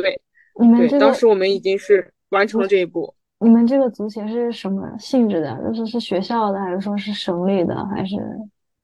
[0.78, 3.15] 对，当时我们已经是完成了这一步。
[3.38, 5.56] 你们这个足协是什么性质的？
[5.62, 8.16] 就是是学校的，还是说是省里的，还是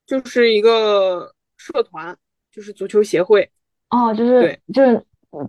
[0.07, 2.17] 就是一个社团，
[2.51, 3.51] 就是足球协会。
[3.89, 5.03] 哦，就是就是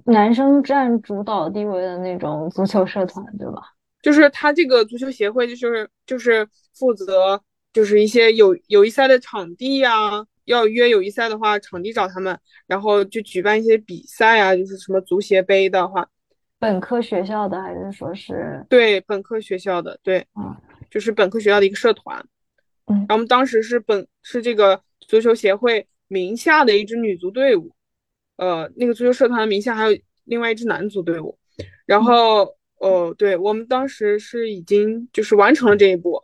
[0.05, 3.61] 男生占主导地位的那种足球社团，对吧？
[4.01, 7.41] 就是他这个足球协会，就是就是负责
[7.73, 12.37] 就是一些友友谊赛的场地呀，要约友谊赛的话，场地找他们，
[12.67, 16.07] 然后就举办一些比赛啊，就是什么足协杯的话。
[16.63, 20.55] 本科学校的还是说是对本科学校的对，嗯，
[20.89, 22.25] 就是本科学校的一个社团，
[22.85, 27.69] 嗯，然后我们当时是本是这个足球协会名下的一支女足队伍，
[28.37, 31.37] 呃，那个足球社团名下还有另外一支男足队伍，
[31.85, 36.23] 然后呃，对我们当时是已经就是完成了这一步，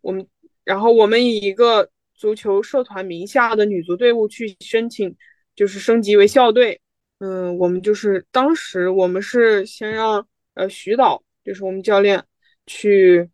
[0.00, 0.26] 我们
[0.64, 5.14] 然后我们以一个足球社团名下的女足队伍去申请，
[5.54, 6.80] 就是升级为校队。
[7.18, 12.22] 嗯，我们就是当时我们是先让呃徐导，就是我们教练
[12.66, 13.30] 去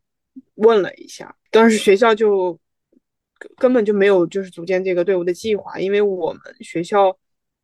[0.55, 2.57] 问了一下，当时学校就
[3.57, 7.19] 根本就没有就是组建这个队伍的计划，因为我们学校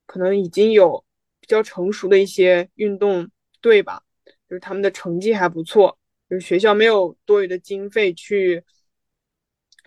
[0.06, 1.04] 可能已经有
[1.38, 4.02] 比较成熟的一些运动队吧，
[4.50, 5.96] 就是他们的成绩还不错，
[6.28, 8.64] 就是学校没有多余的经费去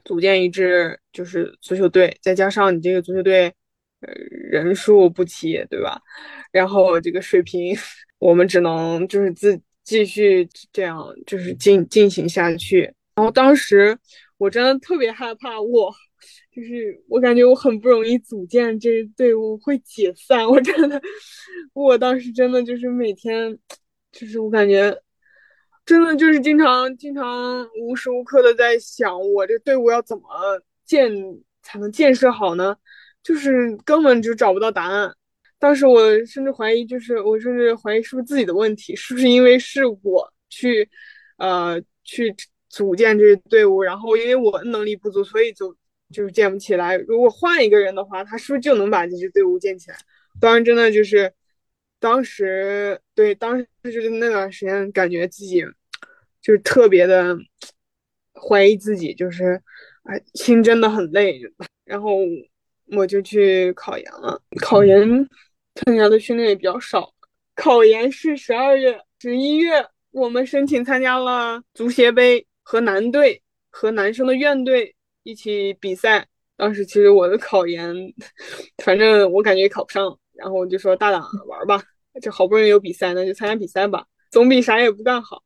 [0.05, 3.53] 组建一支就是足球队，再加上你这个足球队。
[4.01, 4.13] 呃，
[4.51, 5.99] 人数不齐，对吧？
[6.51, 7.75] 然后这个水平，
[8.19, 12.93] 我们只能就是自继续这样，就是进进行下去。
[13.15, 13.97] 然后当时
[14.37, 15.93] 我真的特别害怕，我
[16.51, 21.01] 就是我感觉我很不容易组建这队伍会解散，我真的，
[21.73, 23.57] 我当时真的就是每天，
[24.11, 24.95] 就是我感觉
[25.85, 30.23] 真的就是经常经常无时无刻的在想，我这队伍要怎么
[30.85, 31.11] 建
[31.61, 32.75] 才能建设好呢？
[33.23, 35.13] 就是根本就找不到答案，
[35.59, 40.89] 当时我甚至怀疑，就是我甚至怀疑是不是自己的问题，是不是因为是我去，
[41.37, 42.35] 呃，去
[42.67, 45.75] 组建这支队伍，然后因为我能力不足，所以就
[46.11, 46.97] 就是建不起来。
[46.97, 49.97] 如果换一个人的话，他是不是就能把这支队伍建起来？
[50.39, 51.31] 当然，真的就是，
[51.99, 55.63] 当时对，当时就是那段时间，感觉自己
[56.41, 57.37] 就是特别的
[58.33, 59.61] 怀疑自己，就是
[60.05, 61.39] 哎，心真的很累，
[61.85, 62.17] 然后。
[62.95, 65.07] 我就去考研了，考研
[65.75, 67.11] 参加的训练也比较少。
[67.55, 76.27] 考研是十二月、十一月，我们申请参加了足协杯和男队和男生的院队一起比赛。
[76.57, 77.95] 当时其实我的考研，
[78.83, 81.81] 反正我感觉也考不上，然后我就说大胆玩吧，
[82.21, 85.41] 就好不容易有比赛，那就参加比赛吧，总比啥也不干好。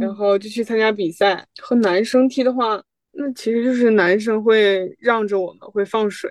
[0.00, 1.46] 然后就去参加比赛。
[1.60, 6.30] 和男生踢的话，那其实就是男生会让着我们，会放水。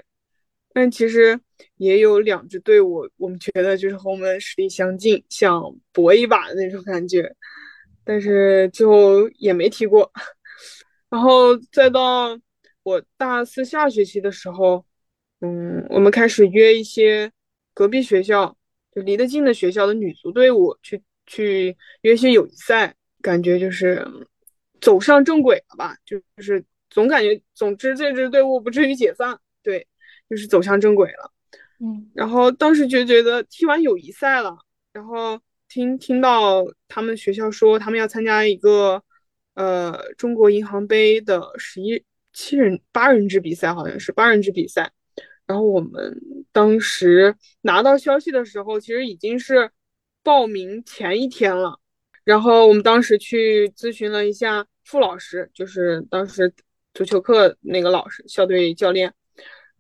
[0.80, 1.38] 但其实
[1.76, 5.62] 也有两支队伍，我们觉得就是和我们实力相近，想
[5.92, 7.36] 搏一把的那种感觉，
[8.06, 10.10] 但是最后也没踢过。
[11.10, 12.40] 然后再到
[12.82, 14.86] 我大四下学期的时候，
[15.42, 17.30] 嗯，我们开始约一些
[17.74, 18.56] 隔壁学校
[18.96, 24.08] 就离得近的学校的女足队伍去去约些友谊赛，感觉就是
[24.80, 25.98] 走上正轨了吧？
[26.06, 29.38] 就是总感觉，总之这支队伍不至于解散。
[29.62, 29.86] 对。
[30.30, 31.32] 就是走向正轨了，
[31.80, 34.56] 嗯，然后当时就觉得踢完友谊赛了，
[34.94, 39.04] 然后听听到他们学校说他们要参加一个，
[39.56, 44.92] 呃，中国银行杯的十一七人八人制比赛，好像是八人制比赛。
[45.48, 46.16] 然后我们
[46.52, 49.72] 当时拿到消息的时候，其实已经是
[50.22, 51.80] 报名前一天了。
[52.24, 56.54] 然后我们当时去咨询了一下傅老师，就是当时
[56.94, 59.12] 足球课那个老师，校队教练。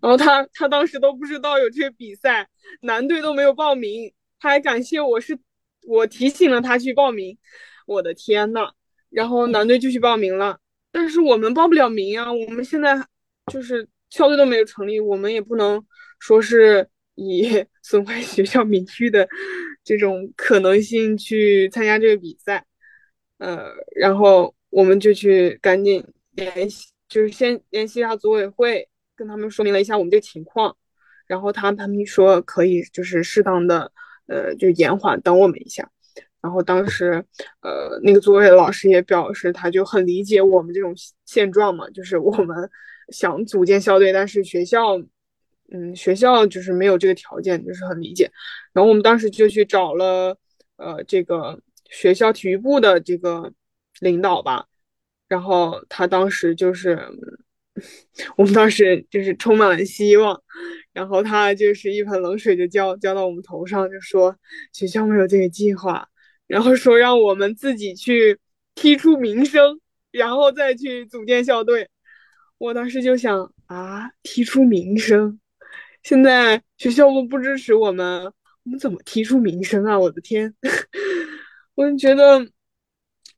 [0.01, 2.47] 然后他他当时都不知道有这个比赛，
[2.81, 5.37] 男队都没有报名，他还感谢我是
[5.87, 7.37] 我提醒了他去报名，
[7.85, 8.71] 我的天呐，
[9.09, 10.59] 然后男队就去报名了，
[10.91, 12.95] 但是我们报不了名啊，我们现在
[13.51, 15.85] 就是校队都没有成立，我们也不能
[16.19, 19.27] 说是以 损坏学校名誉的
[19.83, 22.65] 这种可能性去参加这个比赛，
[23.37, 28.88] 呃，然后我们就去赶紧联系，就是先联系一下组委会，
[29.19, 30.77] 跟他们说明了一下我们这个情况，
[31.27, 33.91] 然后他他们说可以就是适当的
[34.27, 35.91] 呃就延缓等我们一下。
[36.41, 37.25] 然后当时，
[37.61, 40.93] 呃，那个座位的老师也表示，他就很理解我们这种
[41.25, 42.69] 现状嘛，就是我们
[43.11, 44.97] 想组建校队，但是学校，
[45.69, 48.31] 嗯，学校就是没有这个条件，就是很理解。
[48.71, 50.37] 然后我们当时就去找了，
[50.77, 53.51] 呃，这个学校体育部的这个
[53.99, 54.65] 领导吧，
[55.27, 56.97] 然后他当时就是，
[58.37, 60.41] 我们当时就是充满了希望，
[60.93, 64.35] 然后他就是一盆冷水就浇浇到我们头上，就说
[64.73, 66.07] 学校没有这个计划。
[66.47, 68.39] 然后说让我们自己去
[68.73, 69.79] 踢出名声，
[70.11, 71.87] 然后再去组建校队。
[72.57, 75.39] 我当时就想啊，踢出名声，
[76.01, 78.25] 现在学校都不支持我们，
[78.63, 79.99] 我们怎么踢出名声啊？
[79.99, 80.53] 我的天！
[81.75, 82.49] 我就觉得，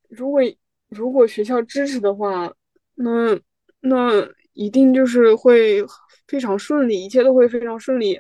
[0.08, 0.41] 如果
[0.88, 2.54] 如果学校支持的话，
[2.95, 3.38] 那
[3.82, 5.86] 那一定就是会
[6.28, 8.20] 非常顺利，一切都会非常顺利，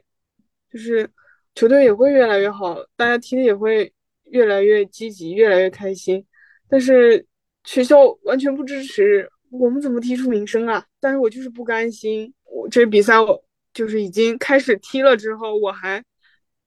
[0.69, 1.09] 就是
[1.55, 3.93] 球队也会越来越好，大家踢的也会。
[4.31, 6.25] 越来越积极，越来越开心，
[6.69, 7.27] 但是
[7.65, 10.85] 学校完全不支持，我们怎么踢出名声啊？
[11.01, 13.43] 但是我就是不甘心，我这比赛我
[13.73, 16.01] 就是已经开始踢了之后，我还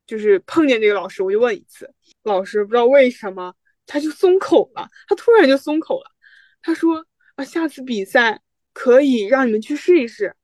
[0.07, 1.91] 就是碰见这个老师，我就问一次，
[2.25, 3.55] 老师不知道为什么
[3.87, 6.11] 他就松口了，他突然就松口了，
[6.61, 7.03] 他说
[7.37, 8.43] 啊，下次比赛
[8.75, 10.35] 可以让你们去试一试。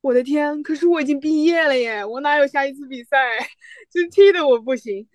[0.00, 3.16] 我的天，可是我已经毕业了耶，我哪有下一次比赛？
[3.92, 5.06] 真踢的我不行。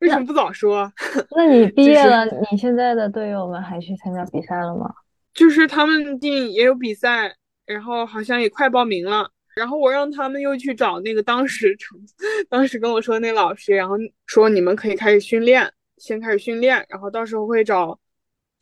[0.00, 0.92] 为什么不早说？
[1.36, 4.88] 那你毕业了，你现在的队友们还去参加比赛了吗？
[5.32, 7.34] 就是他们定也有比赛，
[7.66, 9.30] 然后好像也快报名了。
[9.56, 11.98] 然后我让他们又去找那个当时成，
[12.50, 13.94] 当时跟我说那老师，然后
[14.26, 17.98] 说你们可以开始训练，先开始训练，然后到时候会找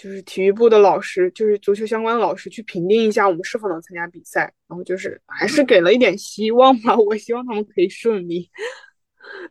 [0.02, 4.52] 就是体育部的老师，就是足球相关的老师去评定一下我们是否能参加比赛。
[4.66, 8.50] 然后就是还是给了一点希望吧，我希望他们可以顺利。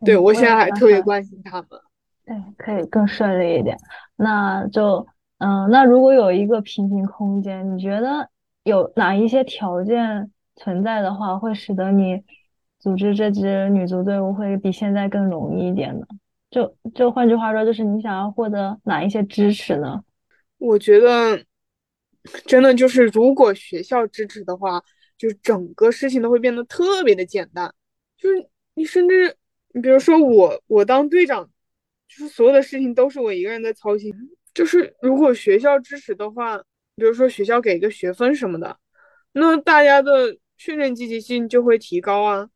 [0.03, 1.69] 对，我现在还特别关心他们。
[2.25, 3.77] 对，可以更顺利一点。
[4.17, 8.29] 那就，嗯，那如果有一个平行空间，你觉得
[8.65, 12.21] 有哪一些条件存在的话，会使得你
[12.77, 16.05] 组织这支女足队伍会比现在更容易一点呢？
[16.49, 20.03] 就就换句话说，就是你想要获得哪一些支持呢？
[20.61, 21.43] 我觉得，
[22.45, 24.81] 真的就是如果学校支持的话，
[25.17, 27.73] 就整个事情都会变得特别的简单。
[28.17, 29.35] 就是你甚至。
[29.73, 31.49] 你比如说我，我当队长，
[32.09, 34.13] 就是所有的事情都是我一个人在操心。
[34.53, 36.57] 就是如果学校支持的话，
[36.97, 38.77] 比如说学校给一个学分什么的，
[39.31, 42.49] 那大家的训练积极性就会提高啊。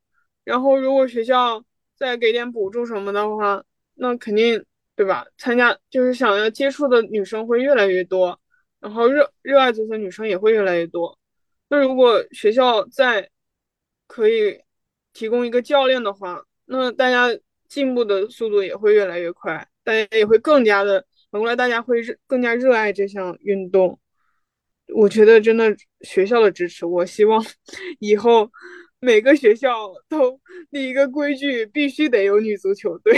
[0.44, 1.64] 然后如果学校
[1.96, 3.64] 再给点补助什么的话，
[3.94, 4.66] 那肯定
[4.96, 5.26] 对吧？
[5.38, 8.40] 参加就是想要接触的女生会越来越多，
[8.80, 11.20] 然后热热爱足球女生也会越来越多。
[11.68, 13.30] 那如果学校再
[14.08, 14.62] 可以
[15.14, 17.28] 提供一个教练的话，那大家
[17.68, 24.00] 进步的速度也会越来越快，大家也会更加的，反过来大家会热更加热爱这项运动。
[24.94, 27.44] 我觉得真的学校的支持，我希望
[28.00, 28.50] 以后
[29.00, 29.70] 每个学校
[30.10, 30.40] 都
[30.72, 33.14] 立一个规矩，必须得有女足球队。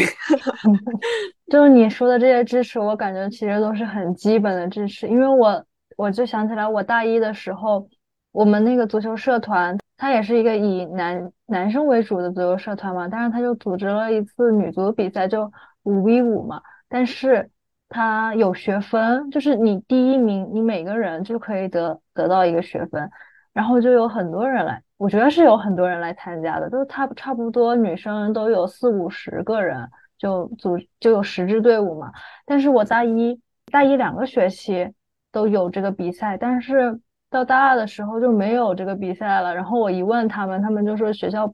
[1.52, 7.90] 就是你说的这些支持，我感觉其实都是很基本的支持，因为我我就想起来，我大一的时候，
[8.32, 9.78] 我们那个足球社团。
[10.00, 16.62] 它也是一个以男男生为主的足球社团嘛，但是他就组织了一次女足比赛，就五 v 五嘛。
[16.88, 17.50] 但是
[17.90, 23.10] 他有学分，就是你第一名，你每个人就可以得得到一个学分，
[23.58, 29.90] 然后就有很多人来，我觉得是有很多人来参加的，都差差不多女生都有四五十个人，
[30.20, 32.12] 就组就有十支队伍嘛。
[32.46, 33.42] 但是我大一
[33.72, 34.94] 大一两个学期
[35.32, 37.02] 都有这个比赛，但是。
[37.30, 41.54] 到大二的时候就没有这个比赛了，然后我一问他们，他们就说学校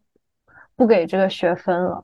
[0.75, 2.03] 不给这个学分了，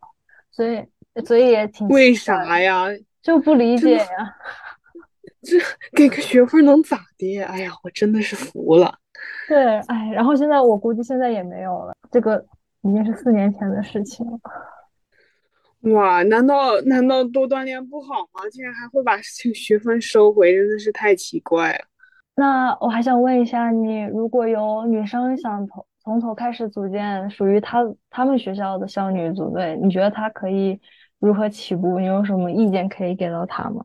[0.50, 0.84] 所以
[1.24, 2.88] 所以也挺为啥呀？
[3.22, 4.08] 就不理解呀。
[5.44, 5.60] 这
[5.96, 7.44] 给个学分能咋的？
[7.44, 8.98] 哎呀，我真的是服了。
[9.50, 12.46] 对，哎，然后现在我估计现在也没有了，这个
[12.84, 14.40] 已经是四年前的事情了。
[15.92, 18.48] 哇，难道难道多锻炼不好吗？
[18.52, 21.80] 竟然还会把学分收回，真的是太奇怪了。
[22.36, 27.80] 那我还想问一下你，如果有女生想从从头开始组建属于她
[28.12, 30.80] 她们学校的校女组队，你觉得她可以
[31.18, 31.98] 如何起步？
[31.98, 33.84] 你有什么意见可以给到她吗？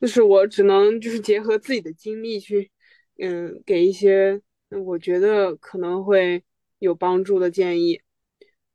[0.00, 2.71] 就是我只能就是结合自己的经历去，
[3.18, 4.40] 嗯，给一些
[4.70, 6.42] 我觉得可能会
[6.78, 8.00] 有帮助的建议。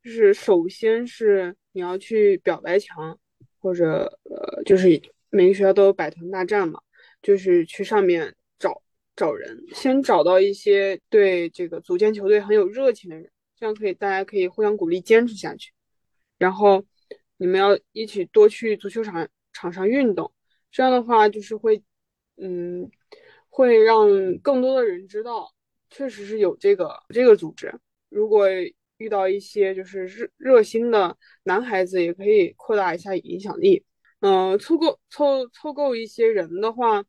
[0.02, 3.18] 就是首先是你要去表白墙，
[3.58, 6.80] 或者呃，就是每个学校都有百团大战嘛。
[7.20, 8.80] 就是去上面找
[9.16, 15.72] 找人，先找到一些对这个组建球队很有热情的人，这样可以大家可以互相鼓励，坚持下去。
[16.38, 16.84] 然后
[17.36, 20.32] 你们要一起多去足球场场上运动，
[20.70, 21.82] 这样的话就是会，
[22.36, 22.88] 嗯，
[23.58, 25.52] 会让更多的人知道，
[25.90, 27.74] 确实是有这个这个组织。
[28.08, 28.46] 如果
[28.98, 33.84] 遇到一些就是热热心的男孩子，也可以扩大一下影响力。
[34.20, 37.02] 嗯，凑够凑凑够一些人的话，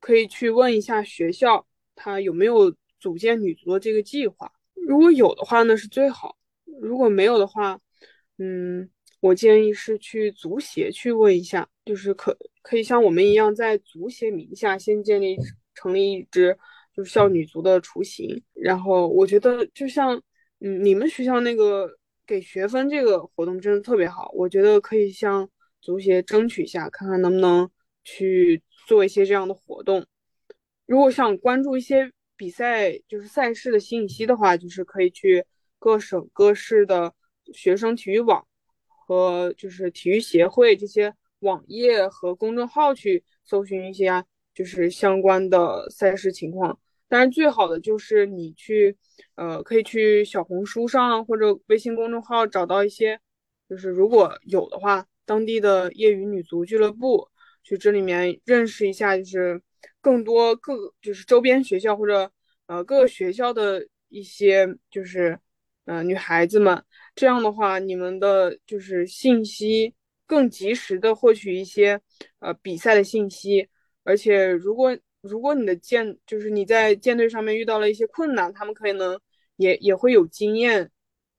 [0.00, 1.64] 可以去问一下学校，
[1.94, 4.50] 他有没有组建女足的这个计划。
[4.74, 6.36] 如果有的话，那是最好；
[6.80, 7.78] 如果没有的话，
[8.38, 15.36] 嗯，我建议是去足协去问一下，就是可可以像我们一样，在足协名下先建立
[15.78, 16.58] 成立一支
[16.94, 18.42] 就是校女足的雏形。
[18.54, 20.20] 然后我觉得就像。
[20.60, 21.88] 嗯，你们学校那个
[22.26, 25.48] 给学分这个活动真的特别好，我觉得可以向
[25.80, 27.70] 足协争取一下，看看能不能
[28.02, 30.04] 去做一些这样的活动。
[30.84, 35.44] 如果想关注一些比赛，就是赛事的信息的话，就是可以去
[35.78, 37.14] 各省各市的
[37.54, 38.44] 学生体育网
[39.06, 44.24] 和就是体育协会这些网页和公众号去搜寻一些
[44.58, 46.76] 就是相关的赛事情况。
[47.06, 48.96] 但是最好的就是你去，
[49.36, 53.20] 呃，可以去小红书上或者微信公众号找到一些，
[53.70, 57.28] 就是如果有的话，当地的业余女足俱乐部，
[57.62, 59.62] 去这里面认识一下，就是
[60.00, 62.30] 更多各就是周边学校或者
[62.66, 65.38] 呃各个学校的一些就是
[65.84, 66.82] 呃女孩子们，
[67.14, 69.94] 这样的话，你们的就是信息
[70.26, 71.98] 更及时的获取一些
[72.40, 73.66] 呃比赛的信息，
[74.08, 74.96] 而且如果。
[75.20, 79.20] 如果你的舰就是你在舰队上面遇到了一些困难，他们可能
[79.56, 80.88] 也也会有经验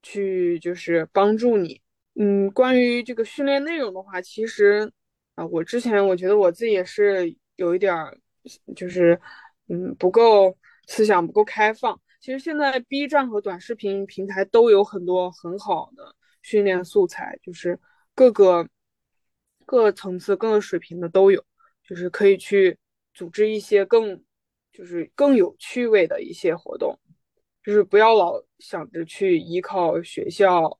[0.04, 1.82] 去就是帮助你。
[2.16, 4.92] 嗯，关于这个训练内容的话，其实
[5.36, 8.18] 啊，我之前我觉得我自己也是有一点儿，
[8.76, 9.20] 就是
[9.70, 10.56] 嗯不够
[10.88, 12.00] 思想不够开放。
[12.20, 17.80] 其实现在 B 站和短视频平台都有很多很好的训练素材，就是
[18.14, 18.68] 各个
[19.66, 21.44] 各层次、各个水平的都有，
[21.90, 22.78] 就是可以去。
[23.12, 24.24] 组织一些更，
[24.72, 26.98] 就是更有趣味的一些活动，
[27.62, 30.80] 就是不要老想着去依靠学校、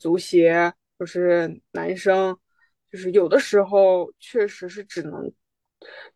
[0.00, 2.36] 足协，就是男生，
[2.90, 5.30] 就是有的时候确实是只能，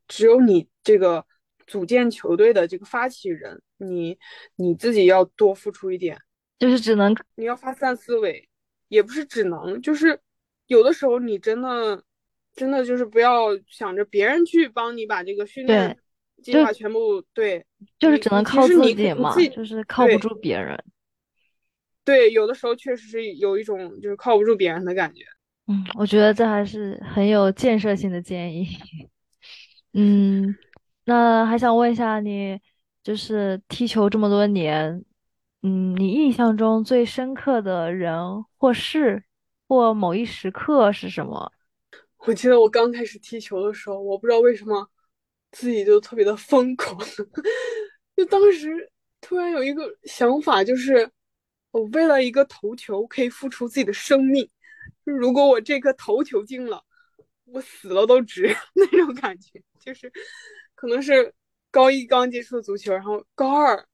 [0.08, 1.24] 只有你这个
[1.66, 4.18] 组建球队的这个发起人，你
[4.56, 6.18] 你自己要多付出一点，
[6.58, 8.48] 就是只能你要发散思维，
[8.88, 10.18] 也不是只能，就是
[10.66, 12.02] 有的时候你真的。
[12.54, 15.98] 真的就是不要想着别人去帮你把这个训练
[16.42, 17.64] 计划全部对，
[17.98, 20.78] 就是只能靠自己嘛，就是靠不住别人。
[22.04, 25.24] 对，有的时候确实是有一种就是靠不住别人的感觉。
[25.68, 28.66] 嗯，我觉得这还是很有建设性的建议。
[29.94, 30.54] 嗯，
[31.04, 32.58] 那还想问一下你，
[33.02, 35.04] 就是踢球这么多年，
[35.62, 39.22] 嗯，你印象中最深刻的人或事
[39.68, 41.52] 或某一时刻是什么？
[42.26, 44.88] 我记得我刚开始踢球的时候，我不知道为什么
[45.50, 46.98] 自己就特别的疯狂，
[48.16, 51.10] 就当时突然有一个想法，就是
[51.72, 54.48] 我为了一个头球可以付出自己的生命，
[55.04, 56.84] 如果我这颗头球进了，
[57.44, 59.60] 我死了都值那种感觉。
[59.80, 60.12] 就是
[60.76, 61.34] 可能是
[61.72, 63.84] 高一刚接触足球，然后高二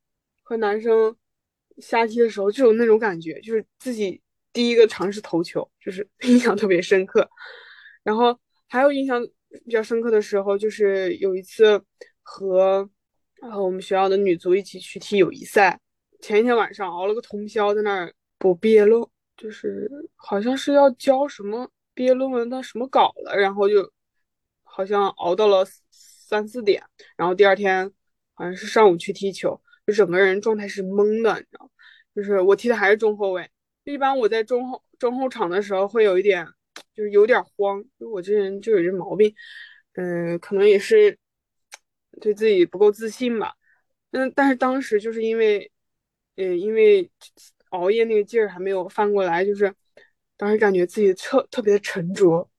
[0.43, 1.17] 和男生
[1.79, 4.21] 瞎踢的时候就有那种感觉，就是自己
[4.53, 7.27] 第一个尝试头球，就是 印象特别深刻。
[8.09, 8.35] 然后
[8.69, 9.23] 还有印象
[9.67, 11.79] 比较深刻的时候，就是有一次
[12.23, 12.89] 和
[13.43, 15.79] 和我们学校的女足一起去踢友谊赛，
[16.23, 19.07] 前一天晚上熬了个通宵，在那儿补毕业论，
[19.37, 23.93] 就是好像是要交什么毕业论文的什么稿了，然后就
[24.65, 26.83] 好像熬到了三四点，
[27.15, 27.93] 然后第二天
[28.33, 31.71] 好像是上午去踢球，就整个人状态是懵的，你知道，
[32.17, 33.51] 就是我踢的还是中后卫，
[33.85, 36.49] 一般我在中后中后场的时候会有一点。
[36.99, 39.33] 就是有点慌，就我这人就有这毛病，
[39.93, 41.17] 嗯，可能也是
[42.21, 43.55] 对自己不够自信吧。
[44.11, 45.71] 嗯，但是当时就是因为，
[46.35, 47.09] 呃，因为
[47.71, 49.73] 熬夜那个劲儿还没有翻过来，就是
[50.37, 52.51] 当时感觉自己特特别的沉着，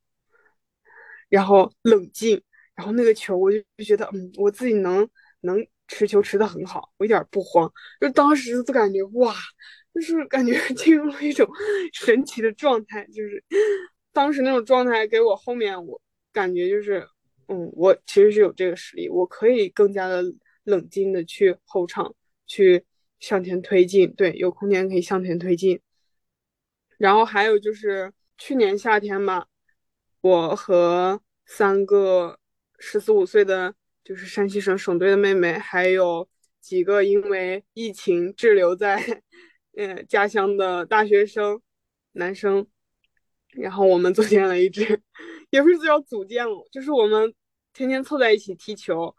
[1.27, 2.41] 然后冷静，
[2.75, 5.05] 然后那个球我就就觉得，嗯，我自己能
[5.41, 7.69] 能持球持的很好，我一点不慌，
[7.99, 9.35] 就当时就感觉哇，
[9.93, 11.45] 就是感觉 进入了一种
[11.91, 13.43] 神奇的状态，就是。
[14.19, 16.01] 当时那种状态给我后面我
[16.33, 17.07] 感觉就是，
[17.47, 20.21] 嗯，我其实是有这个实力，我可以更加的
[20.65, 22.13] 冷静的去后场
[22.45, 22.83] 去
[23.21, 25.79] 向前推进，对，有空间可以向前推进。
[26.97, 29.47] 然后还有就是去年夏天吧，
[30.19, 32.37] 我和三个
[32.77, 36.27] 十四五岁的就是山西省省队的妹妹，还有
[36.59, 39.23] 几个因为疫情滞留在
[39.77, 41.61] 嗯 家乡的大学生
[42.11, 42.67] 男生，
[43.51, 45.01] 然后我们组建了一支，
[45.49, 47.33] 也不是叫组建了，就是我们
[47.73, 49.15] 天天凑在一起踢球。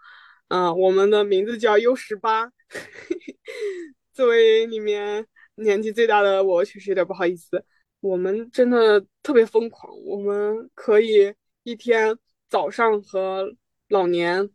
[0.48, 2.50] 嗯，我们的名字叫 U 十八。
[4.12, 7.64] 作为里面年纪最大的我，确实有点不好意思。
[8.00, 12.16] 我们真的特别疯狂，我们可以一天
[12.48, 13.54] 早上和
[13.88, 14.50] 老年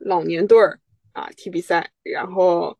[0.00, 0.80] 老年队儿
[1.12, 2.78] 啊踢比赛，然后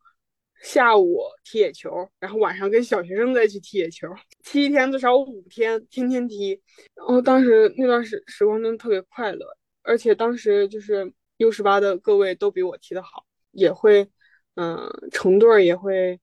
[0.62, 4.08] 下午踢野球，然后晚上跟小学生再去踢野球，
[4.42, 6.60] 踢一天至少五天，天天踢。
[6.94, 9.46] 然后当时那段时时光真的特别快乐，
[9.82, 14.08] 而且当时就是 U 十八的各位都比我踢得好，也会。
[14.60, 16.18] 嗯，成队也会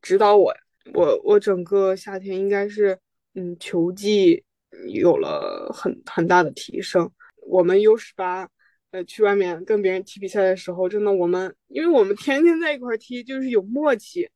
[0.00, 0.54] 指导我，
[0.92, 2.96] 我我整个夏天应该是
[3.34, 4.44] 嗯球技
[4.92, 7.10] 有了很很大的提升。
[7.48, 8.48] 我们 U 十八
[8.94, 14.30] 呃去外面跟别人踢比赛的时候，真的我们因为我们天天在一块踢，就是有默契，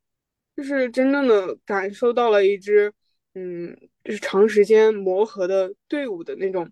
[0.56, 2.92] 就是真正的感受到了一支
[3.34, 6.68] 嗯就是长时间磨合的队伍的那种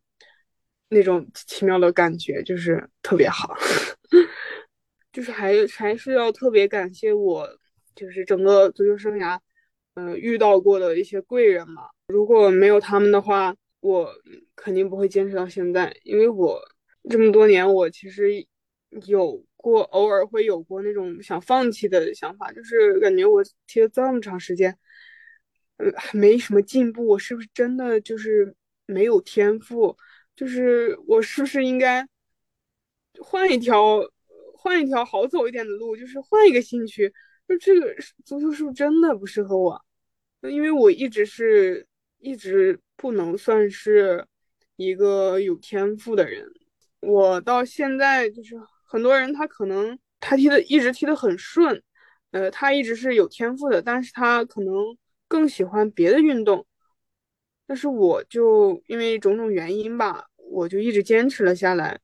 [0.89, 3.55] 那种奇妙的感觉，就是特别好。
[5.13, 7.49] 就是还还是要特别感谢我，
[7.95, 9.39] 就是整个足球生涯，
[9.95, 11.85] 嗯，遇到过的一些贵人嘛。
[12.09, 14.13] 如果没有他们的话，我
[14.57, 15.97] 肯定不会坚持到现在。
[16.03, 16.61] 因为我
[17.09, 18.47] 这么多年，我其实
[19.07, 24.77] 有过偶尔会有过那种想放弃的想法，就是感觉我踢了这么长时间，
[25.79, 28.55] 嗯，还没什么进步，我是不是真的就是
[28.87, 29.97] 没有天赋？
[30.35, 32.07] 就是我是不是应该
[33.21, 34.01] 换一条？
[34.59, 37.13] 换一条好走一点的路，就是换一个兴趣。
[37.47, 37.95] 就这个
[38.25, 39.81] 足球是不是真的不适合我？
[40.43, 41.87] 因为我一直是
[42.19, 44.27] 一直不能算是
[44.75, 46.51] 一个有天赋的人。
[47.07, 48.55] 我到现在就是
[48.85, 51.83] 很多人，他可能他踢的一直踢得很顺，
[52.33, 54.75] 呃，他一直是有天赋的，但是他可能
[55.29, 56.67] 更喜欢别的运动。
[57.67, 61.99] 但是我就因为种种原因吧，我就一直坚持了下来。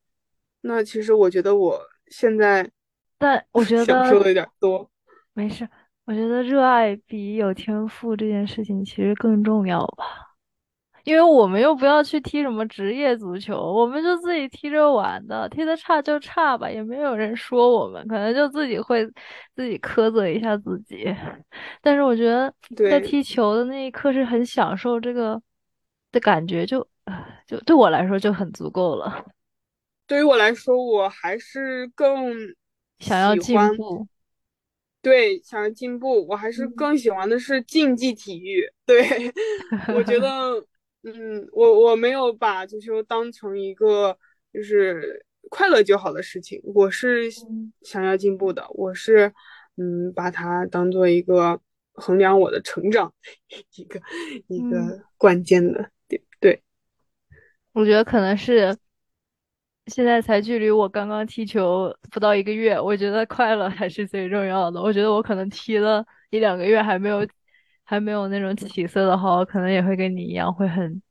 [0.63, 1.81] 那其实我觉得我。
[2.09, 2.71] 现在，
[3.17, 4.91] 但我觉得享受的有点多。
[5.33, 5.67] 没事，
[6.05, 10.32] 我觉得热爱比有天赋这件事情其实更重要吧。
[11.05, 19.05] 因为我们又不要去踢什么职业足球，我们就自己踢着玩的，踢的差就差吧，也没有人说我们，可能就自己会
[19.55, 21.15] 自己苛责一下自己。
[21.81, 22.53] 但是我觉得
[22.89, 25.41] 在踢球的那一刻是很享受这个
[26.11, 26.87] 的感觉，就
[27.47, 29.25] 就对我来说就很足够了。
[30.07, 32.35] 对于我来说，我还是更
[32.99, 34.07] 想要进步。
[35.01, 38.63] 对，想要进步，我还是更喜欢的是竞技体育。
[38.87, 39.03] 对，
[39.97, 40.65] 我觉得，
[41.03, 44.17] 嗯，我我没有把足球当成一个
[44.53, 47.29] 就是快乐就好的事情，我是
[47.83, 49.33] 想要进步的，我是
[49.77, 51.61] 嗯把它当做一个
[51.93, 53.13] 衡量我的成长
[53.77, 54.01] 一个
[54.49, 56.23] 一个关键的点。
[56.41, 56.63] 对，
[57.73, 58.77] 我觉得可能是。
[59.87, 64.81] 现在才距离我刚刚踢球不到一个月，我觉得快乐还是最重要的。
[64.81, 67.27] 我觉得我可能踢了一两个月还没有，
[67.85, 71.03] 还没有那种起色的话，我可能也会跟你一样，会很，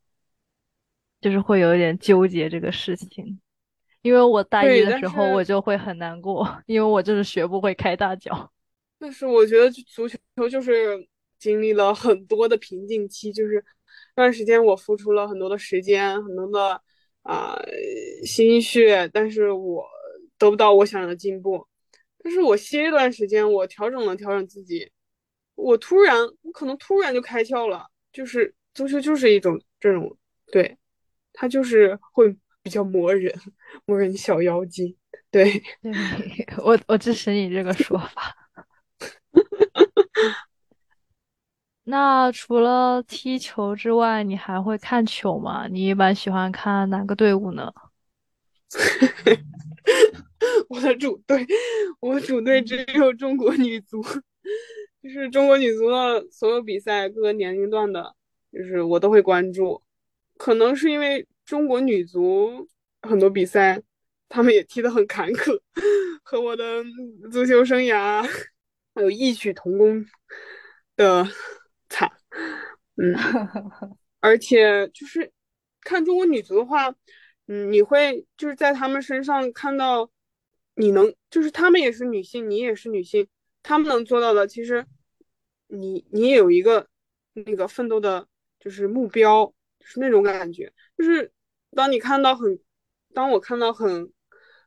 [1.19, 3.39] 就是会有一点纠结这个事情。
[4.01, 8.51] 因为我大一的时候我就会很难过，因为我就是学不会开大脚。
[8.97, 10.17] 但是我觉得足球
[10.49, 11.07] 就是
[11.37, 13.63] 经历了很多的瓶颈期，就是
[14.15, 16.81] 那段时间我付出了很多的时间，很多的。
[17.23, 17.55] 啊，
[18.25, 19.85] 心血，但是我
[20.39, 21.67] 得不到我想要的进步。
[22.17, 24.91] 但是我歇一段时间，我调整了调整自己，
[25.55, 27.87] 我突然，我可能突然就开窍了。
[28.11, 30.17] 就是足球就是一种这种，
[30.51, 30.77] 对，
[31.33, 33.33] 它就是会比较磨人，
[33.85, 34.95] 磨人小妖精。
[35.29, 35.61] 对，
[36.63, 38.35] 我我支持你这个说法。
[41.85, 45.67] 那除了踢球之外，你还会看球吗？
[45.67, 47.71] 你一般喜欢看哪个队伍呢？
[50.69, 51.45] 我的主队，
[51.99, 54.01] 我主队只有中国女足，
[55.01, 58.15] 就是中国女足的所有比赛，各个年龄段的，
[58.51, 59.81] 就是我都会关注。
[60.37, 62.67] 可能是因为中国女足
[63.01, 63.81] 很多比赛，
[64.29, 65.59] 他们也踢得很坎坷，
[66.23, 66.83] 和我的
[67.31, 68.27] 足球生涯
[68.95, 70.05] 有异曲同工
[70.95, 71.27] 的。
[71.93, 72.09] 惨，
[72.95, 73.13] 嗯，
[74.21, 75.29] 而且就是
[75.81, 76.87] 看中国女足的话，
[77.47, 80.09] 嗯，你会就是在她们身上看到，
[80.75, 83.27] 你能就是她们也是女性，你也是女性，
[83.63, 84.85] 他们能做到的，其实
[85.67, 86.87] 你你也有一个
[87.33, 88.27] 那个奋斗的，
[88.59, 89.45] 就是目标，
[89.79, 91.31] 就是那种感觉，就是
[91.75, 92.59] 当你看到很，
[93.13, 94.11] 当我看到很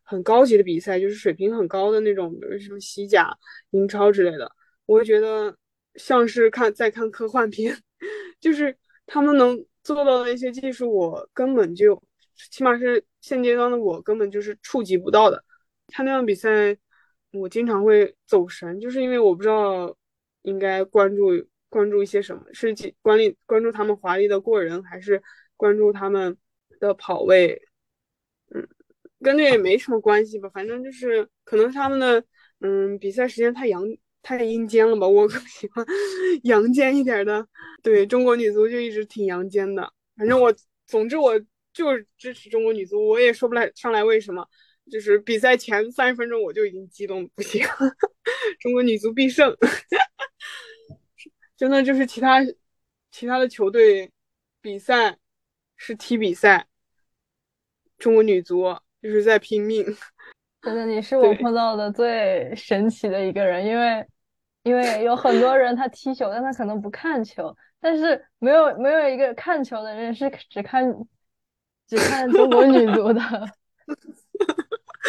[0.03, 3.36] 很高级的比赛，就是水平很高的那种，比如什么西甲、
[3.70, 4.51] 英超之类的，
[4.86, 5.57] 我会觉得
[5.95, 7.76] 像是看在看科幻片，
[8.40, 8.76] 就是
[9.07, 12.03] 他们能做到的一些技术，我根本就，
[12.51, 15.45] 起码是现阶段的我根本就是触及不到的。
[15.88, 16.76] 看那样比赛，
[17.35, 19.95] 我经常会走神，就是因为我不知道
[20.43, 21.30] 应该关注
[21.68, 25.22] 关注一些什么，是关关关注他们华丽的过人，还是
[25.57, 26.37] 关注他们
[26.80, 27.61] 的跑位？
[28.55, 28.66] 嗯。
[29.22, 32.22] 跟这也没什么关系吧，反正就是可能他们的
[32.61, 33.82] 嗯比赛时间太阳
[34.20, 35.87] 太阴间了吧，我更喜欢
[36.43, 37.47] 阳间一点的。
[37.82, 40.55] 对中国女足就一直挺阳间的，反正我
[40.85, 41.41] 总之我
[41.72, 44.47] 就是支持中国女足，我也说不来上来为什么，
[44.91, 47.64] 就是比赛前三十分钟我就已经激动不行，
[48.61, 49.57] 中国女足必胜，
[51.57, 52.41] 真的就是其他
[53.11, 54.11] 其他的球队
[54.61, 55.18] 比赛
[55.76, 56.66] 是踢比赛，
[57.99, 58.76] 中国女足。
[59.03, 59.85] 就是在拼命，
[60.62, 64.07] 真的，你是 我碰到的最神奇的一个人，因为
[64.62, 70.91] 因为有很多人他踢球，但他可能不看球，但是没有没有一个看球的人是只看
[71.87, 73.20] 只看中国女足的，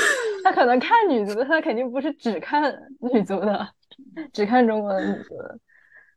[0.43, 3.67] 他可能看女足的，他肯定不是只看女足的，
[4.33, 5.59] 只看中国的女足的，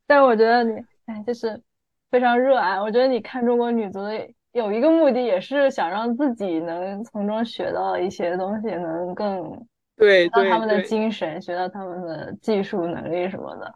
[0.07, 1.63] 但是我觉得你哎，就是
[2.11, 4.29] 非常热爱，我觉得你看中国女足的。
[4.53, 13.73] 有一个目的，也是想让自己能从中学到一些东西，能更对到他们的精神，学到他们的技术能力什么的，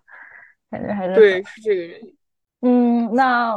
[0.70, 2.16] 感觉还是对，是这个原因。
[2.62, 3.54] 嗯，那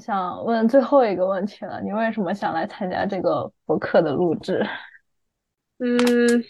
[0.00, 4.66] 想问最后一个问题了，你为什么想来参加这个博客的录制？
[5.78, 6.44] 嗯，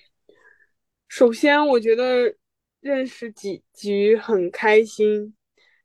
[1.08, 2.34] 首先我觉得
[2.80, 5.34] 认识几几很开心，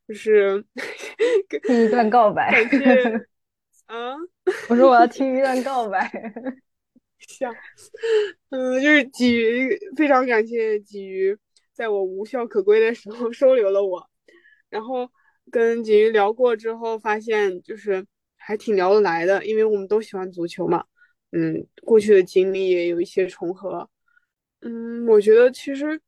[0.08, 0.64] 就是
[1.64, 3.28] 听一段告白，感谢。
[3.88, 4.14] 啊！
[4.70, 6.12] 我说我要 听一段告白，
[7.20, 7.52] 笑。
[8.50, 11.36] 嗯，就是鲫鱼，非常感谢鲫鱼，
[11.74, 14.08] 在我无校可归的时候收留了我。
[14.70, 15.10] 然后
[15.50, 18.06] 跟鲫鱼聊过之后，发现就是
[18.38, 20.86] 还挺聊得来的，因为我们都喜欢足球嘛。
[21.32, 23.90] 嗯，过去的经历也有一些重合。
[24.62, 26.00] 嗯，我觉得其实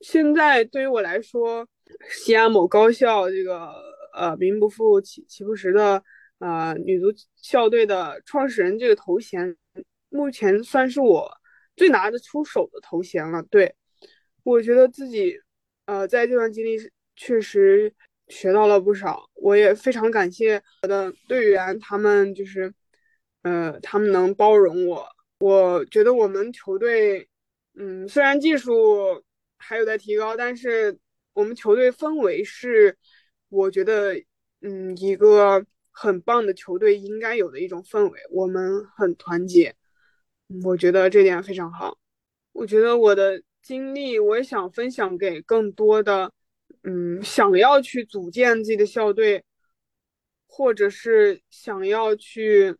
[0.00, 1.66] 现在对于我来说，
[2.08, 3.72] 西安某高校这个
[4.14, 6.02] 呃名不副其其不实的。
[6.38, 7.06] 呃，女足
[7.36, 9.56] 校队的创始人这个头衔，
[10.10, 11.26] 目前算是我
[11.76, 13.42] 最拿得出手的头衔了。
[13.44, 13.74] 对，
[14.42, 15.40] 我觉得自己，
[15.86, 16.76] 呃，在这段经历
[17.14, 17.90] 确实
[18.28, 19.30] 学到了不少。
[19.32, 22.70] 我也非常感谢我的队员，他们就是，
[23.46, 25.06] 呃，他们能包容我。
[25.38, 27.28] 我觉得我们球队，
[27.74, 29.22] 嗯，虽然技术
[29.56, 30.98] 还有待提高，但是
[31.32, 32.96] 我们球队氛围是，
[33.48, 34.14] 我觉得，
[34.62, 35.64] 嗯，一个。
[35.98, 39.74] 很棒的球队应该有的一种氛围，我们很团结，
[40.62, 41.96] 我觉得这点非常好。
[42.52, 46.30] 我觉得我的经历，我也想分享给更多的，
[46.82, 49.42] 嗯，想要去组建自己的校队，
[50.46, 52.76] 或者是想要去，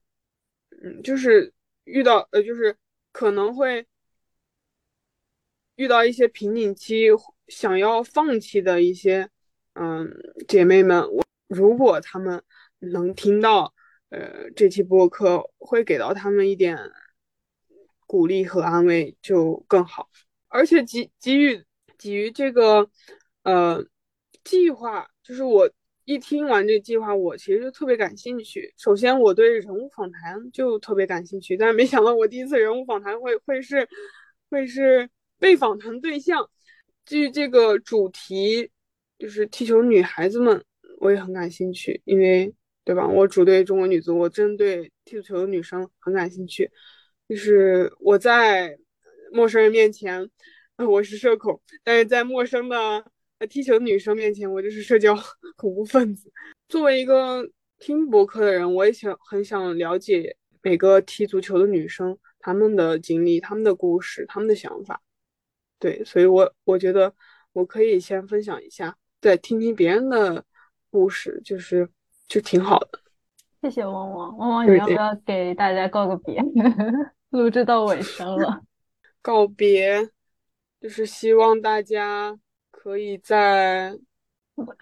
[0.82, 1.52] 嗯，就是
[1.84, 2.76] 遇到呃，就是
[3.12, 3.86] 可能会
[5.76, 7.08] 遇到一些瓶颈期，
[7.48, 9.28] 想要放弃的一些，
[9.74, 10.10] 嗯，
[10.48, 12.42] 姐妹们，我如果他们。
[12.78, 13.72] 能听到，
[14.10, 16.78] 呃，这期播客会给到他们一点
[18.06, 20.10] 鼓励和安慰，就更好。
[20.48, 21.64] 而且给给予
[21.96, 22.90] 给予这个，
[23.44, 23.82] 呃，
[24.44, 25.70] 计划，就是我
[26.06, 28.72] 一听完这计划，我其实就特别感兴趣。
[28.78, 33.86] 首先，我对人物访谈就特别感兴趣，但是没想到我第一次人物访谈会会是
[34.48, 36.48] 会是被访谈对象。
[37.04, 38.70] 至于这个主题，
[39.18, 40.64] 就是踢球女孩子们，
[41.00, 42.54] 我也很感兴趣，因为。
[42.86, 43.04] 对吧？
[43.04, 46.70] 我主对中国女足，我真对踢足球的女生很感兴趣。
[47.28, 48.78] 就是我在
[49.32, 50.30] 陌生人面前，
[50.78, 53.04] 我是社恐；但是在陌生的
[53.50, 55.14] 踢球的女生面前，我就是社交
[55.56, 56.32] 恐怖分子。
[56.68, 65.02] 作为一个听博客的人，我也想很想了解每个踢足球的女生她们的经历、她们的故事、她们的想法。
[65.78, 67.12] 对，所以我我觉得
[67.52, 70.44] 我可以先分享一下，再听听别人的
[70.90, 71.88] 故事，就是。
[72.28, 72.98] 就挺好的，
[73.62, 74.36] 谢谢汪汪。
[74.36, 76.42] 汪汪，你要不要给大家告个别？
[77.30, 78.62] 录制到尾声了，
[79.22, 80.10] 告别
[80.80, 82.36] 就是希望大家
[82.86, 83.98] 可以在……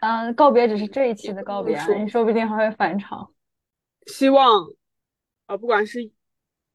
[0.01, 3.33] 嗯，告别只是这一期的告别，你说不定还会返场。
[4.07, 4.67] 希望
[5.47, 6.03] 啊，不管是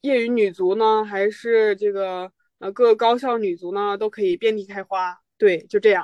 [0.02, 5.20] 业余女足呢，还是这个呃各个高校女足呢，都可以遍地开花。
[5.38, 6.04] 对，就这样，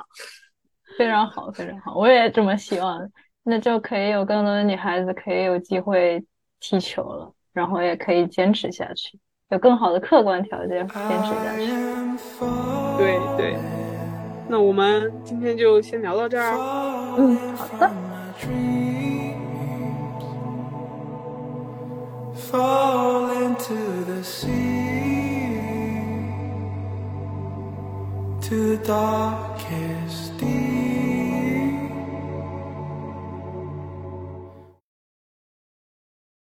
[0.96, 3.10] 非常好，非常好，我也这么希望。
[3.42, 6.24] 那就可以有更多的女孩子可以有机会
[6.60, 9.18] 踢球了，然后也可以坚持下去。
[9.48, 11.66] 有更好的客观条件坚持下去。
[12.96, 13.58] 对对，
[14.48, 16.56] 那我们今天就先聊到这儿。
[17.18, 17.90] 嗯，好的。
[22.50, 23.74] fall into
[24.04, 24.46] the sea
[28.40, 30.25] to the darkest.